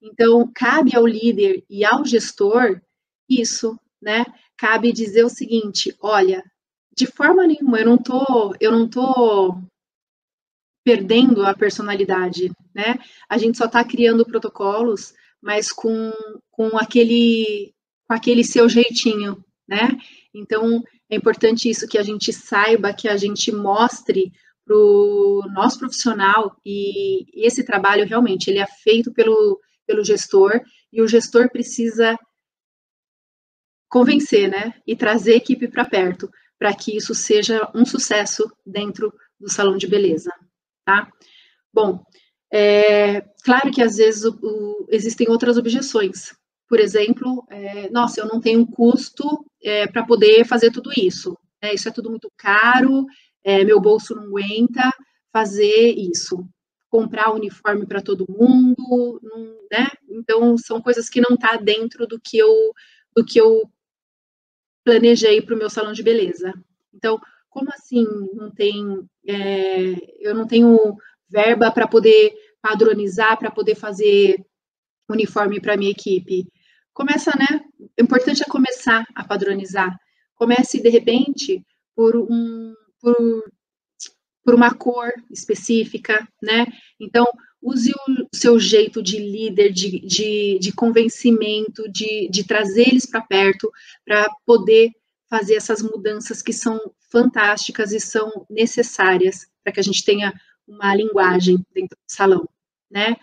Então, 0.05 0.47
cabe 0.53 0.95
ao 0.95 1.07
líder 1.07 1.65
e 1.67 1.83
ao 1.83 2.05
gestor 2.05 2.79
isso, 3.27 3.75
né? 3.99 4.23
Cabe 4.55 4.93
dizer 4.93 5.25
o 5.25 5.29
seguinte: 5.29 5.95
olha, 5.99 6.43
de 6.95 7.07
forma 7.07 7.47
nenhuma, 7.47 7.79
eu 7.79 7.85
não 7.87 7.97
tô, 7.97 8.55
eu 8.59 8.71
não 8.71 8.87
tô 8.87 9.57
perdendo 10.85 11.43
a 11.43 11.55
personalidade, 11.55 12.51
né? 12.73 12.99
A 13.27 13.39
gente 13.39 13.57
só 13.57 13.65
está 13.65 13.83
criando 13.83 14.25
protocolos, 14.25 15.15
mas 15.41 15.71
com, 15.71 16.11
com 16.51 16.77
aquele 16.77 17.73
com 18.07 18.13
aquele 18.13 18.43
seu 18.43 18.69
jeitinho, 18.69 19.43
né? 19.67 19.97
Então 20.31 20.83
é 21.09 21.15
importante 21.15 21.67
isso 21.67 21.87
que 21.87 21.97
a 21.97 22.03
gente 22.03 22.31
saiba, 22.31 22.93
que 22.93 23.07
a 23.07 23.17
gente 23.17 23.51
mostre 23.51 24.31
para 24.63 24.77
o 24.77 25.41
nosso 25.51 25.79
profissional 25.79 26.55
e 26.63 27.25
esse 27.43 27.63
trabalho 27.63 28.05
realmente 28.05 28.49
ele 28.49 28.59
é 28.59 28.67
feito 28.67 29.11
pelo, 29.11 29.59
pelo 29.85 30.03
gestor 30.03 30.61
e 30.91 31.01
o 31.01 31.07
gestor 31.07 31.49
precisa 31.49 32.17
convencer, 33.89 34.49
né? 34.49 34.73
E 34.85 34.95
trazer 34.95 35.33
a 35.33 35.37
equipe 35.37 35.67
para 35.67 35.85
perto 35.85 36.29
para 36.57 36.73
que 36.73 36.95
isso 36.95 37.13
seja 37.13 37.69
um 37.75 37.85
sucesso 37.85 38.49
dentro 38.65 39.13
do 39.39 39.51
salão 39.51 39.77
de 39.77 39.87
beleza 39.87 40.31
tá? 40.85 41.11
Bom, 41.73 42.03
é, 42.53 43.21
claro 43.43 43.71
que 43.71 43.81
às 43.81 43.97
vezes 43.97 44.23
o, 44.23 44.37
o, 44.41 44.87
existem 44.89 45.27
outras 45.27 45.57
objeções. 45.57 46.33
Por 46.69 46.79
exemplo, 46.79 47.45
é, 47.49 47.89
nossa, 47.89 48.21
eu 48.21 48.27
não 48.27 48.39
tenho 48.39 48.65
custo 48.65 49.45
é, 49.61 49.87
para 49.87 50.05
poder 50.05 50.45
fazer 50.45 50.71
tudo 50.71 50.91
isso. 50.95 51.37
Né? 51.61 51.73
Isso 51.73 51.89
é 51.89 51.91
tudo 51.91 52.09
muito 52.09 52.31
caro, 52.37 53.05
é, 53.43 53.63
meu 53.63 53.81
bolso 53.81 54.15
não 54.15 54.23
aguenta 54.23 54.91
fazer 55.33 55.93
isso. 55.97 56.47
Comprar 56.95 57.33
uniforme 57.33 57.85
para 57.85 58.01
todo 58.01 58.25
mundo, 58.29 59.19
né? 59.69 59.89
Então, 60.09 60.57
são 60.57 60.81
coisas 60.81 61.09
que 61.09 61.19
não 61.19 61.35
tá 61.35 61.57
dentro 61.57 62.07
do 62.07 62.17
que 62.17 62.37
eu, 62.37 62.71
do 63.13 63.25
que 63.25 63.37
eu 63.37 63.69
planejei 64.85 65.41
para 65.41 65.55
o 65.55 65.57
meu 65.57 65.69
salão 65.69 65.91
de 65.91 66.01
beleza. 66.01 66.53
Então, 66.93 67.19
como 67.49 67.69
assim 67.69 68.05
não 68.33 68.49
tem, 68.49 69.05
é, 69.27 69.95
eu 70.21 70.33
não 70.33 70.47
tenho 70.47 70.95
verba 71.29 71.69
para 71.69 71.85
poder 71.85 72.33
padronizar, 72.61 73.37
para 73.37 73.51
poder 73.51 73.75
fazer 73.75 74.41
uniforme 75.09 75.59
para 75.59 75.75
minha 75.75 75.91
equipe? 75.91 76.47
Começa, 76.93 77.31
né? 77.37 77.59
O 77.77 78.03
importante 78.03 78.41
é 78.41 78.45
começar 78.45 79.05
a 79.13 79.21
padronizar. 79.21 79.93
Comece, 80.33 80.81
de 80.81 80.87
repente, 80.87 81.61
por, 81.93 82.15
um, 82.15 82.73
por, 83.01 83.43
por 84.45 84.53
uma 84.53 84.73
cor 84.73 85.11
específica, 85.31 86.25
né? 86.41 86.67
Então, 86.99 87.25
use 87.59 87.91
o 87.91 88.27
seu 88.37 88.59
jeito 88.59 89.01
de 89.01 89.17
líder, 89.17 89.73
de, 89.73 89.99
de, 90.01 90.59
de 90.59 90.71
convencimento, 90.71 91.91
de, 91.91 92.29
de 92.29 92.43
trazer 92.45 92.89
eles 92.89 93.07
para 93.07 93.21
perto, 93.21 93.71
para 94.05 94.29
poder 94.45 94.91
fazer 95.27 95.55
essas 95.55 95.81
mudanças 95.81 96.43
que 96.43 96.53
são 96.53 96.79
fantásticas 97.11 97.91
e 97.91 97.99
são 97.99 98.45
necessárias 98.47 99.47
para 99.63 99.73
que 99.73 99.79
a 99.79 99.83
gente 99.83 100.05
tenha 100.05 100.31
uma 100.67 100.95
linguagem 100.95 101.57
dentro 101.73 101.97
do 101.97 102.13
salão, 102.13 102.47
né? 102.89 103.17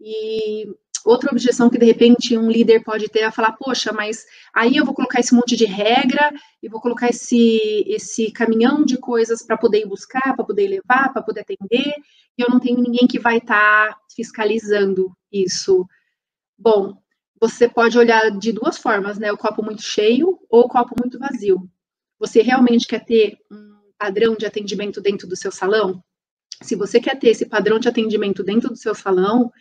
E 0.00 0.64
outra 1.08 1.30
objeção 1.30 1.70
que 1.70 1.78
de 1.78 1.86
repente 1.86 2.36
um 2.36 2.50
líder 2.50 2.84
pode 2.84 3.08
ter 3.08 3.20
é 3.20 3.30
falar, 3.30 3.52
poxa, 3.52 3.92
mas 3.92 4.26
aí 4.54 4.76
eu 4.76 4.84
vou 4.84 4.94
colocar 4.94 5.20
esse 5.20 5.34
monte 5.34 5.56
de 5.56 5.64
regra 5.64 6.30
e 6.62 6.68
vou 6.68 6.80
colocar 6.80 7.08
esse 7.08 7.84
esse 7.86 8.30
caminhão 8.30 8.84
de 8.84 8.98
coisas 8.98 9.42
para 9.42 9.56
poder 9.56 9.80
ir 9.80 9.86
buscar, 9.86 10.34
para 10.36 10.44
poder 10.44 10.68
levar, 10.68 11.12
para 11.12 11.22
poder 11.22 11.40
atender, 11.40 11.94
e 12.36 12.42
eu 12.42 12.48
não 12.50 12.60
tenho 12.60 12.80
ninguém 12.80 13.06
que 13.08 13.18
vai 13.18 13.38
estar 13.38 13.88
tá 13.88 14.00
fiscalizando 14.14 15.10
isso. 15.32 15.86
Bom, 16.58 16.96
você 17.40 17.68
pode 17.68 17.96
olhar 17.98 18.30
de 18.30 18.52
duas 18.52 18.78
formas, 18.78 19.18
né? 19.18 19.32
O 19.32 19.38
copo 19.38 19.62
muito 19.62 19.82
cheio 19.82 20.38
ou 20.50 20.64
o 20.64 20.68
copo 20.68 20.94
muito 21.00 21.18
vazio. 21.18 21.68
Você 22.18 22.42
realmente 22.42 22.86
quer 22.86 23.04
ter 23.04 23.38
um 23.50 23.92
padrão 23.96 24.34
de 24.36 24.44
atendimento 24.44 25.00
dentro 25.00 25.26
do 25.26 25.36
seu 25.36 25.52
salão? 25.52 26.02
Se 26.62 26.74
você 26.74 27.00
quer 27.00 27.18
ter 27.18 27.28
esse 27.28 27.46
padrão 27.46 27.78
de 27.78 27.88
atendimento 27.88 28.42
dentro 28.42 28.68
do 28.68 28.76
seu 28.76 28.94
salão, 28.94 29.52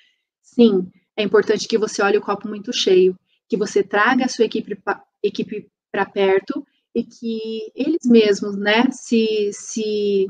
sim, 0.41 0.91
é 1.17 1.23
importante 1.23 1.67
que 1.67 1.77
você 1.77 2.01
olhe 2.01 2.17
o 2.17 2.21
copo 2.21 2.47
muito 2.47 2.71
cheio, 2.71 3.17
que 3.49 3.57
você 3.57 3.83
traga 3.83 4.25
a 4.25 4.29
sua 4.29 4.45
equipe 4.45 4.77
equipe 5.23 5.67
para 5.91 6.05
perto 6.05 6.65
e 6.93 7.03
que 7.03 7.71
eles 7.75 8.05
mesmos, 8.05 8.55
né, 8.55 8.89
se, 8.91 9.49
se, 9.51 10.27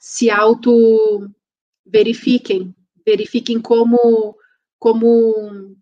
se 0.00 0.30
auto 0.30 1.28
verifiquem, 1.84 2.74
verifiquem 3.04 3.60
como, 3.60 4.36
como, 4.78 5.76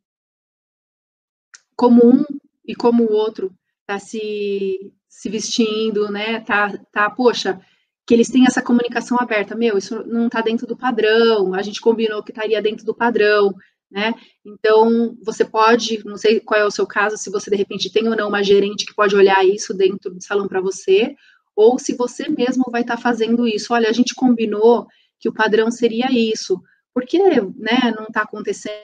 como 1.74 2.06
um 2.06 2.24
e 2.66 2.74
como 2.74 3.04
o 3.04 3.12
outro 3.12 3.50
está 3.80 3.98
se, 3.98 4.92
se 5.08 5.28
vestindo, 5.30 6.10
né, 6.10 6.40
tá, 6.40 6.76
tá, 6.92 7.10
poxa, 7.10 7.60
que 8.06 8.12
eles 8.12 8.28
têm 8.28 8.44
essa 8.46 8.62
comunicação 8.62 9.16
aberta, 9.18 9.56
meu, 9.56 9.78
isso 9.78 10.04
não 10.04 10.26
está 10.26 10.42
dentro 10.42 10.66
do 10.66 10.76
padrão, 10.76 11.54
a 11.54 11.62
gente 11.62 11.80
combinou 11.80 12.22
que 12.22 12.30
estaria 12.30 12.60
dentro 12.60 12.84
do 12.84 12.94
padrão, 12.94 13.54
né? 13.94 14.12
Então, 14.44 15.16
você 15.22 15.44
pode, 15.44 16.04
não 16.04 16.16
sei 16.16 16.40
qual 16.40 16.60
é 16.60 16.64
o 16.64 16.70
seu 16.70 16.84
caso, 16.84 17.16
se 17.16 17.30
você 17.30 17.48
de 17.48 17.56
repente 17.56 17.92
tem 17.92 18.08
ou 18.08 18.16
não 18.16 18.28
uma 18.28 18.42
gerente 18.42 18.84
que 18.84 18.92
pode 18.92 19.14
olhar 19.14 19.46
isso 19.46 19.72
dentro 19.72 20.12
do 20.12 20.20
salão 20.20 20.48
para 20.48 20.60
você, 20.60 21.14
ou 21.54 21.78
se 21.78 21.94
você 21.94 22.28
mesmo 22.28 22.64
vai 22.72 22.80
estar 22.80 22.96
tá 22.96 23.00
fazendo 23.00 23.46
isso. 23.46 23.72
Olha, 23.72 23.88
a 23.88 23.92
gente 23.92 24.12
combinou 24.12 24.88
que 25.20 25.28
o 25.28 25.32
padrão 25.32 25.70
seria 25.70 26.10
isso. 26.10 26.60
Por 26.92 27.06
que, 27.06 27.20
né, 27.20 27.94
não 27.96 28.06
está 28.06 28.22
acontecendo? 28.22 28.74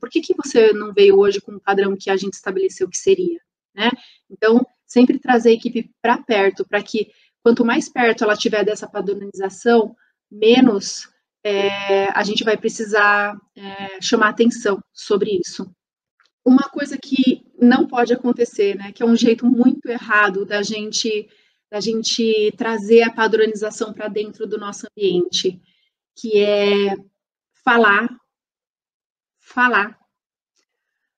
Por 0.00 0.08
que, 0.08 0.22
que 0.22 0.34
você 0.34 0.72
não 0.72 0.94
veio 0.94 1.18
hoje 1.18 1.42
com 1.42 1.52
o 1.52 1.60
padrão 1.60 1.94
que 1.94 2.08
a 2.08 2.16
gente 2.16 2.32
estabeleceu 2.32 2.88
que 2.88 2.96
seria, 2.96 3.38
né? 3.74 3.90
Então, 4.30 4.66
sempre 4.86 5.18
trazer 5.18 5.50
a 5.50 5.54
equipe 5.54 5.90
para 6.00 6.16
perto, 6.16 6.66
para 6.66 6.82
que 6.82 7.10
quanto 7.42 7.66
mais 7.66 7.86
perto 7.86 8.24
ela 8.24 8.34
tiver 8.34 8.64
dessa 8.64 8.88
padronização, 8.88 9.94
menos 10.30 11.06
é, 11.44 12.06
a 12.18 12.24
gente 12.24 12.42
vai 12.42 12.56
precisar 12.56 13.36
é, 13.54 14.00
chamar 14.00 14.30
atenção 14.30 14.82
sobre 14.92 15.38
isso. 15.38 15.70
Uma 16.42 16.68
coisa 16.70 16.96
que 16.96 17.44
não 17.60 17.86
pode 17.86 18.12
acontecer, 18.12 18.74
né, 18.74 18.92
que 18.92 19.02
é 19.02 19.06
um 19.06 19.16
jeito 19.16 19.46
muito 19.46 19.86
errado 19.86 20.44
da 20.46 20.62
gente 20.62 21.28
da 21.70 21.80
gente 21.80 22.52
trazer 22.56 23.02
a 23.02 23.12
padronização 23.12 23.92
para 23.92 24.06
dentro 24.06 24.46
do 24.46 24.56
nosso 24.56 24.86
ambiente, 24.92 25.60
que 26.14 26.38
é 26.38 26.94
falar, 27.64 28.08
falar, 29.40 29.98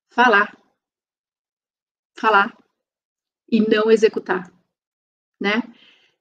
falar, 0.09 0.57
falar 2.15 2.57
e 3.51 3.61
não 3.61 3.91
executar, 3.91 4.51
né? 5.39 5.63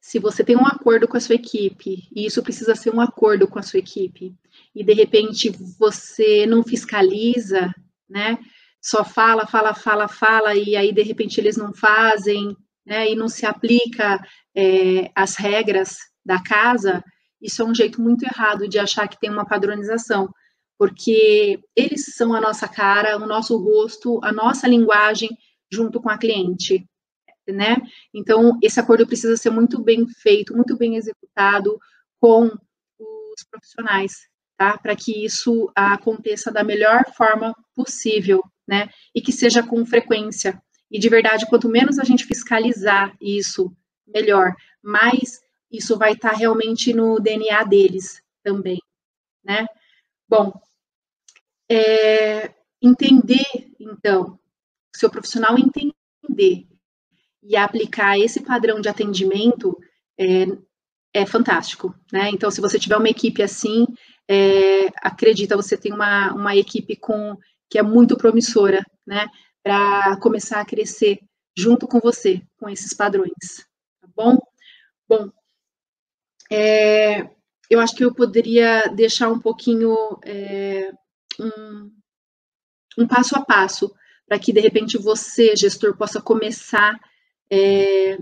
Se 0.06 0.20
você 0.20 0.44
tem 0.44 0.56
um 0.56 0.68
acordo 0.68 1.08
com 1.08 1.18
a 1.18 1.20
sua 1.20 1.34
equipe, 1.34 2.08
e 2.16 2.28
isso 2.28 2.44
precisa 2.44 2.76
ser 2.76 2.94
um 2.94 3.02
acordo 3.02 3.48
com 3.48 3.58
a 3.58 3.64
sua 3.64 3.80
equipe, 3.80 4.36
e 4.76 4.84
de 4.84 4.94
repente 4.94 5.50
você 5.80 6.46
não 6.46 6.62
fiscaliza, 6.62 7.74
né? 8.08 8.38
Só 8.80 9.04
fala, 9.04 9.48
fala, 9.48 9.74
fala, 9.74 10.08
fala, 10.08 10.54
e 10.54 10.76
aí 10.76 10.94
de 10.94 11.02
repente 11.02 11.42
eles 11.42 11.58
não 11.58 11.74
fazem, 11.74 12.56
né? 12.86 13.10
E 13.10 13.16
não 13.16 13.28
se 13.28 13.48
aplica 13.48 14.24
é, 14.56 15.10
as 15.16 15.38
regras 15.38 15.98
da 16.24 16.40
casa, 16.40 17.04
isso 17.42 17.64
é 17.64 17.66
um 17.66 17.74
jeito 17.74 18.00
muito 18.00 18.26
errado 18.26 18.68
de 18.68 18.78
achar 18.78 19.08
que 19.08 19.20
tem 19.20 19.32
uma 19.32 19.48
padronização, 19.48 20.32
porque 20.78 21.60
eles 21.76 22.14
são 22.14 22.32
a 22.36 22.40
nossa 22.40 22.68
cara, 22.68 23.18
o 23.18 23.26
nosso 23.26 23.58
rosto, 23.58 24.20
a 24.24 24.32
nossa 24.32 24.68
linguagem 24.68 25.36
junto 25.68 26.00
com 26.00 26.10
a 26.10 26.18
cliente 26.20 26.88
né? 27.52 27.78
Então, 28.14 28.58
esse 28.62 28.80
acordo 28.80 29.08
precisa 29.08 29.38
ser 29.38 29.50
muito 29.50 29.82
bem 29.82 30.08
feito, 30.08 30.56
muito 30.56 30.78
bem 30.78 30.96
executado 30.96 31.80
com 32.20 32.46
os 32.98 33.44
profissionais, 33.50 34.28
tá? 34.58 34.78
Para 34.78 34.96
que 34.96 35.26
isso 35.26 35.72
aconteça 35.76 36.52
da 36.52 36.64
melhor 36.64 37.06
forma 37.14 37.56
possível, 37.76 38.44
né? 38.68 38.90
E 39.14 39.22
que 39.22 39.32
seja 39.32 39.62
com 39.62 39.86
frequência. 39.86 40.62
E 40.90 41.00
de 41.00 41.10
verdade, 41.10 41.48
quanto 41.48 41.70
menos 41.70 42.00
a 42.00 42.04
gente 42.04 42.26
fiscalizar 42.26 43.16
isso, 43.20 43.76
melhor. 44.08 44.56
Mais 44.82 45.42
isso 45.72 45.98
vai 45.98 46.14
estar 46.14 46.32
tá 46.32 46.36
realmente 46.36 46.94
no 46.94 47.20
DNA 47.20 47.64
deles 47.64 48.22
também, 48.44 48.80
né? 49.44 49.66
Bom, 50.28 50.54
é, 51.70 52.54
entender, 52.82 53.46
então, 53.80 54.40
seu 54.96 55.10
profissional 55.10 55.58
entender 55.58 56.68
e 57.48 57.56
aplicar 57.56 58.18
esse 58.18 58.42
padrão 58.42 58.82
de 58.82 58.90
atendimento 58.90 59.78
é, 60.20 60.46
é 61.14 61.26
fantástico, 61.26 61.94
né? 62.12 62.30
Então, 62.30 62.50
se 62.50 62.60
você 62.60 62.80
tiver 62.80 62.98
uma 62.98 63.10
equipe 63.10 63.44
assim, 63.44 63.86
é, 64.28 64.88
acredita, 65.02 65.56
você 65.56 65.78
tem 65.78 65.94
uma, 65.94 66.34
uma 66.34 66.56
equipe 66.56 66.96
com 66.96 67.38
que 67.70 67.78
é 67.78 67.84
muito 67.84 68.18
promissora, 68.18 68.84
né? 69.06 69.28
Para 69.64 70.18
começar 70.18 70.60
a 70.60 70.66
crescer 70.66 71.20
junto 71.58 71.88
com 71.88 72.00
você, 72.00 72.42
com 72.58 72.68
esses 72.68 72.94
padrões, 72.94 73.30
tá 74.02 74.08
bom? 74.16 74.38
Bom, 75.08 75.32
é, 76.52 77.30
eu 77.70 77.80
acho 77.80 77.96
que 77.96 78.04
eu 78.04 78.14
poderia 78.14 78.88
deixar 78.88 79.30
um 79.30 79.40
pouquinho 79.40 79.96
é, 80.24 80.92
um, 81.40 81.92
um 82.98 83.08
passo 83.08 83.36
a 83.36 83.46
passo 83.46 83.94
para 84.28 84.40
que 84.40 84.52
de 84.52 84.60
repente 84.60 84.98
você, 84.98 85.56
gestor, 85.56 85.96
possa 85.96 86.22
começar 86.22 87.00
é, 87.52 88.18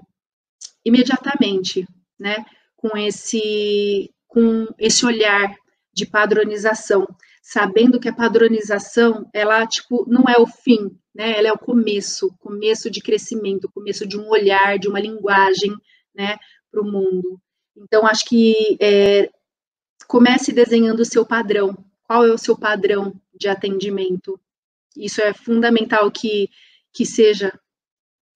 imediatamente, 0.85 1.87
né, 2.19 2.45
com 2.75 2.97
esse, 2.97 4.11
com 4.27 4.67
esse 4.77 5.05
olhar 5.05 5.55
de 5.93 6.05
padronização, 6.05 7.07
sabendo 7.41 7.99
que 7.99 8.09
a 8.09 8.15
padronização, 8.15 9.29
ela, 9.33 9.65
tipo, 9.67 10.05
não 10.07 10.23
é 10.27 10.39
o 10.39 10.47
fim, 10.47 10.97
né, 11.13 11.37
ela 11.37 11.49
é 11.49 11.53
o 11.53 11.57
começo, 11.57 12.33
começo 12.39 12.89
de 12.89 13.01
crescimento, 13.01 13.71
começo 13.71 14.07
de 14.07 14.17
um 14.17 14.27
olhar, 14.29 14.79
de 14.79 14.87
uma 14.87 14.99
linguagem, 14.99 15.71
né, 16.15 16.37
para 16.71 16.81
o 16.81 16.85
mundo. 16.85 17.39
Então, 17.75 18.05
acho 18.05 18.25
que 18.25 18.77
é, 18.79 19.29
comece 20.07 20.51
desenhando 20.51 21.01
o 21.01 21.05
seu 21.05 21.25
padrão. 21.25 21.77
Qual 22.03 22.25
é 22.25 22.31
o 22.31 22.37
seu 22.37 22.57
padrão 22.57 23.13
de 23.33 23.47
atendimento? 23.47 24.39
Isso 24.95 25.21
é 25.21 25.33
fundamental 25.33 26.11
que, 26.11 26.49
que 26.91 27.05
seja 27.05 27.51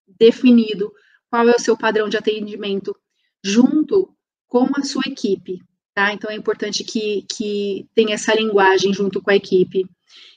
definido 0.08 0.92
qual 1.30 1.48
é 1.48 1.56
o 1.56 1.60
seu 1.60 1.78
padrão 1.78 2.08
de 2.08 2.18
atendimento 2.18 2.96
junto 3.44 4.14
com 4.48 4.70
a 4.76 4.84
sua 4.84 5.04
equipe, 5.06 5.62
tá? 5.94 6.14
Então 6.14 6.30
é 6.32 6.36
importante 6.36 6.84
que, 6.84 7.26
que 7.30 7.88
tenha 7.94 8.16
essa 8.16 8.34
linguagem 8.34 8.94
junto 8.94 9.22
com 9.22 9.30
a 9.30 9.36
equipe. 9.36 9.86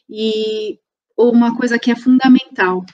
E 0.09 0.78
uma 1.16 1.56
coisa 1.56 1.78
que 1.78 1.90
é 1.90 1.96
fundamental 1.96 2.85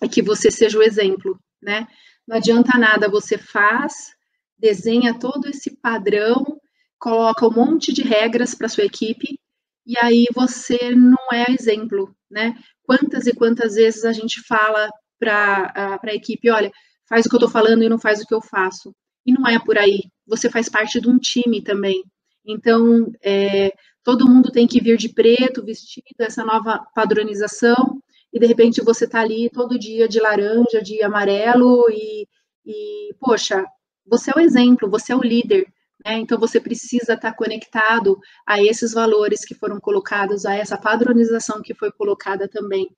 é 0.00 0.08
que 0.08 0.22
você 0.22 0.50
seja 0.50 0.78
o 0.78 0.82
exemplo, 0.82 1.38
né? 1.60 1.86
Não 2.26 2.36
adianta 2.36 2.78
nada, 2.78 3.08
você 3.08 3.36
faz, 3.36 4.12
desenha 4.58 5.18
todo 5.18 5.48
esse 5.48 5.76
padrão, 5.76 6.60
coloca 6.98 7.46
um 7.46 7.52
monte 7.52 7.92
de 7.92 8.02
regras 8.02 8.54
para 8.54 8.68
sua 8.68 8.84
equipe 8.84 9.38
e 9.86 9.94
aí 10.00 10.26
você 10.34 10.94
não 10.94 11.18
é 11.32 11.50
exemplo, 11.50 12.14
né? 12.30 12.54
Quantas 12.82 13.26
e 13.26 13.34
quantas 13.34 13.74
vezes 13.74 14.04
a 14.04 14.12
gente 14.12 14.40
fala 14.42 14.88
para 15.20 16.00
a 16.02 16.14
equipe, 16.14 16.50
olha, 16.50 16.72
faz 17.08 17.26
o 17.26 17.28
que 17.28 17.34
eu 17.36 17.38
estou 17.38 17.50
falando 17.50 17.84
e 17.84 17.88
não 17.88 17.98
faz 17.98 18.20
o 18.20 18.26
que 18.26 18.34
eu 18.34 18.40
faço. 18.40 18.92
E 19.26 19.32
não 19.32 19.46
é 19.46 19.58
por 19.58 19.78
aí. 19.78 20.00
Você 20.26 20.50
faz 20.50 20.68
parte 20.68 21.00
de 21.00 21.08
um 21.08 21.18
time 21.18 21.62
também. 21.62 22.02
Então, 22.44 23.12
é, 23.22 23.72
todo 24.02 24.28
mundo 24.28 24.50
tem 24.50 24.66
que 24.66 24.80
vir 24.80 24.96
de 24.96 25.12
preto, 25.12 25.64
vestido, 25.64 26.04
essa 26.18 26.44
nova 26.44 26.84
padronização, 26.94 28.00
e 28.32 28.38
de 28.38 28.46
repente 28.46 28.82
você 28.82 29.04
está 29.04 29.20
ali 29.20 29.50
todo 29.50 29.78
dia 29.78 30.08
de 30.08 30.20
laranja, 30.20 30.82
de 30.82 31.02
amarelo, 31.02 31.86
e, 31.90 32.26
e, 32.64 33.14
poxa, 33.20 33.64
você 34.06 34.30
é 34.30 34.34
o 34.36 34.40
exemplo, 34.40 34.88
você 34.88 35.12
é 35.12 35.16
o 35.16 35.22
líder, 35.22 35.66
né? 36.04 36.14
Então 36.18 36.38
você 36.38 36.60
precisa 36.60 37.14
estar 37.14 37.30
tá 37.30 37.32
conectado 37.32 38.18
a 38.46 38.62
esses 38.62 38.92
valores 38.92 39.44
que 39.44 39.54
foram 39.54 39.78
colocados, 39.80 40.46
a 40.46 40.54
essa 40.54 40.78
padronização 40.78 41.60
que 41.62 41.74
foi 41.74 41.92
colocada 41.92 42.48
também, 42.48 42.88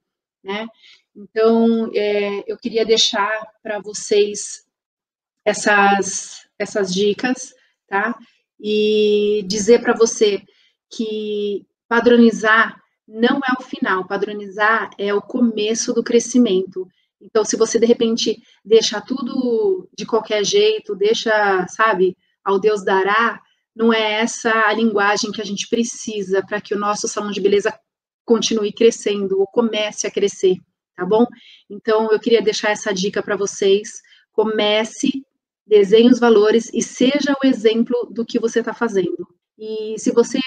né? 0.45 0.67
Então, 1.15 1.91
é, 1.95 2.43
eu 2.51 2.57
queria 2.57 2.87
deixar 2.87 3.31
para 3.63 3.79
vocês 3.81 4.65
essas, 5.45 6.47
essas 6.59 6.93
dicas, 6.93 7.55
tá? 7.87 8.19
E 8.59 9.45
dizer 9.47 9.83
para 9.83 9.95
você 9.95 10.43
que 10.91 11.67
padronizar 11.87 12.81
não 13.07 13.39
é 13.39 13.53
o 13.59 13.63
final, 13.63 14.07
padronizar 14.07 14.91
é 14.97 15.13
o 15.13 15.21
começo 15.21 15.93
do 15.93 16.03
crescimento. 16.03 16.89
Então, 17.21 17.45
se 17.45 17.57
você 17.57 17.79
de 17.79 17.87
repente 17.87 18.43
deixa 18.65 19.01
tudo 19.01 19.89
de 19.97 20.07
qualquer 20.07 20.45
jeito, 20.45 20.95
deixa, 20.95 21.67
sabe, 21.69 22.17
ao 22.43 22.59
Deus 22.59 22.83
dará, 22.85 23.41
não 23.77 23.93
é 23.93 24.21
essa 24.21 24.51
a 24.51 24.73
linguagem 24.73 25.31
que 25.31 25.43
a 25.43 25.45
gente 25.45 25.69
precisa 25.69 26.43
para 26.45 26.61
que 26.61 26.75
o 26.75 26.79
nosso 26.79 27.07
salão 27.07 27.31
de 27.31 27.41
beleza 27.41 27.79
continue 28.25 28.73
crescendo 28.73 29.39
ou 29.39 29.47
comece 29.47 30.07
a 30.07 30.11
crescer 30.11 30.57
tá 31.03 31.07
bom? 31.07 31.27
Então, 31.69 32.13
eu 32.13 32.21
queria 32.21 32.41
deixar 32.41 32.71
essa 32.71 32.95
dica 32.95 33.23
para 33.23 33.37
vocês. 33.37 34.01
Comece, 34.31 35.25
desenhe 35.67 36.09
os 36.09 36.21
valores 36.21 36.71
e 36.73 36.81
seja 36.81 37.37
o 37.43 37.47
exemplo 37.47 38.09
do 38.11 38.25
que 38.25 38.39
você 38.39 38.61
está 38.61 38.73
fazendo. 38.73 39.27
E 39.59 39.99
se 39.99 40.13
você 40.13 40.39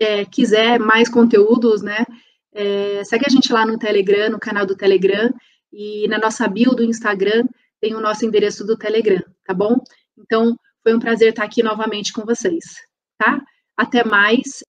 é, 0.00 0.24
quiser 0.24 0.80
mais 0.80 1.08
conteúdos, 1.08 1.80
né, 1.80 2.04
é, 2.52 3.04
segue 3.04 3.24
a 3.26 3.30
gente 3.30 3.52
lá 3.52 3.64
no 3.64 3.78
Telegram, 3.78 4.30
no 4.30 4.40
canal 4.40 4.66
do 4.66 4.76
Telegram, 4.76 5.32
e 5.72 6.08
na 6.08 6.18
nossa 6.18 6.48
bio 6.48 6.74
do 6.74 6.82
Instagram 6.82 7.44
tem 7.80 7.94
o 7.94 8.00
nosso 8.00 8.26
endereço 8.26 8.66
do 8.66 8.76
Telegram, 8.76 9.22
tá 9.46 9.54
bom? 9.54 9.76
Então, 10.18 10.56
foi 10.82 10.92
um 10.94 10.98
prazer 10.98 11.30
estar 11.30 11.44
aqui 11.44 11.62
novamente 11.62 12.12
com 12.12 12.24
vocês, 12.24 12.64
tá? 13.16 13.40
Até 13.76 14.02
mais 14.02 14.64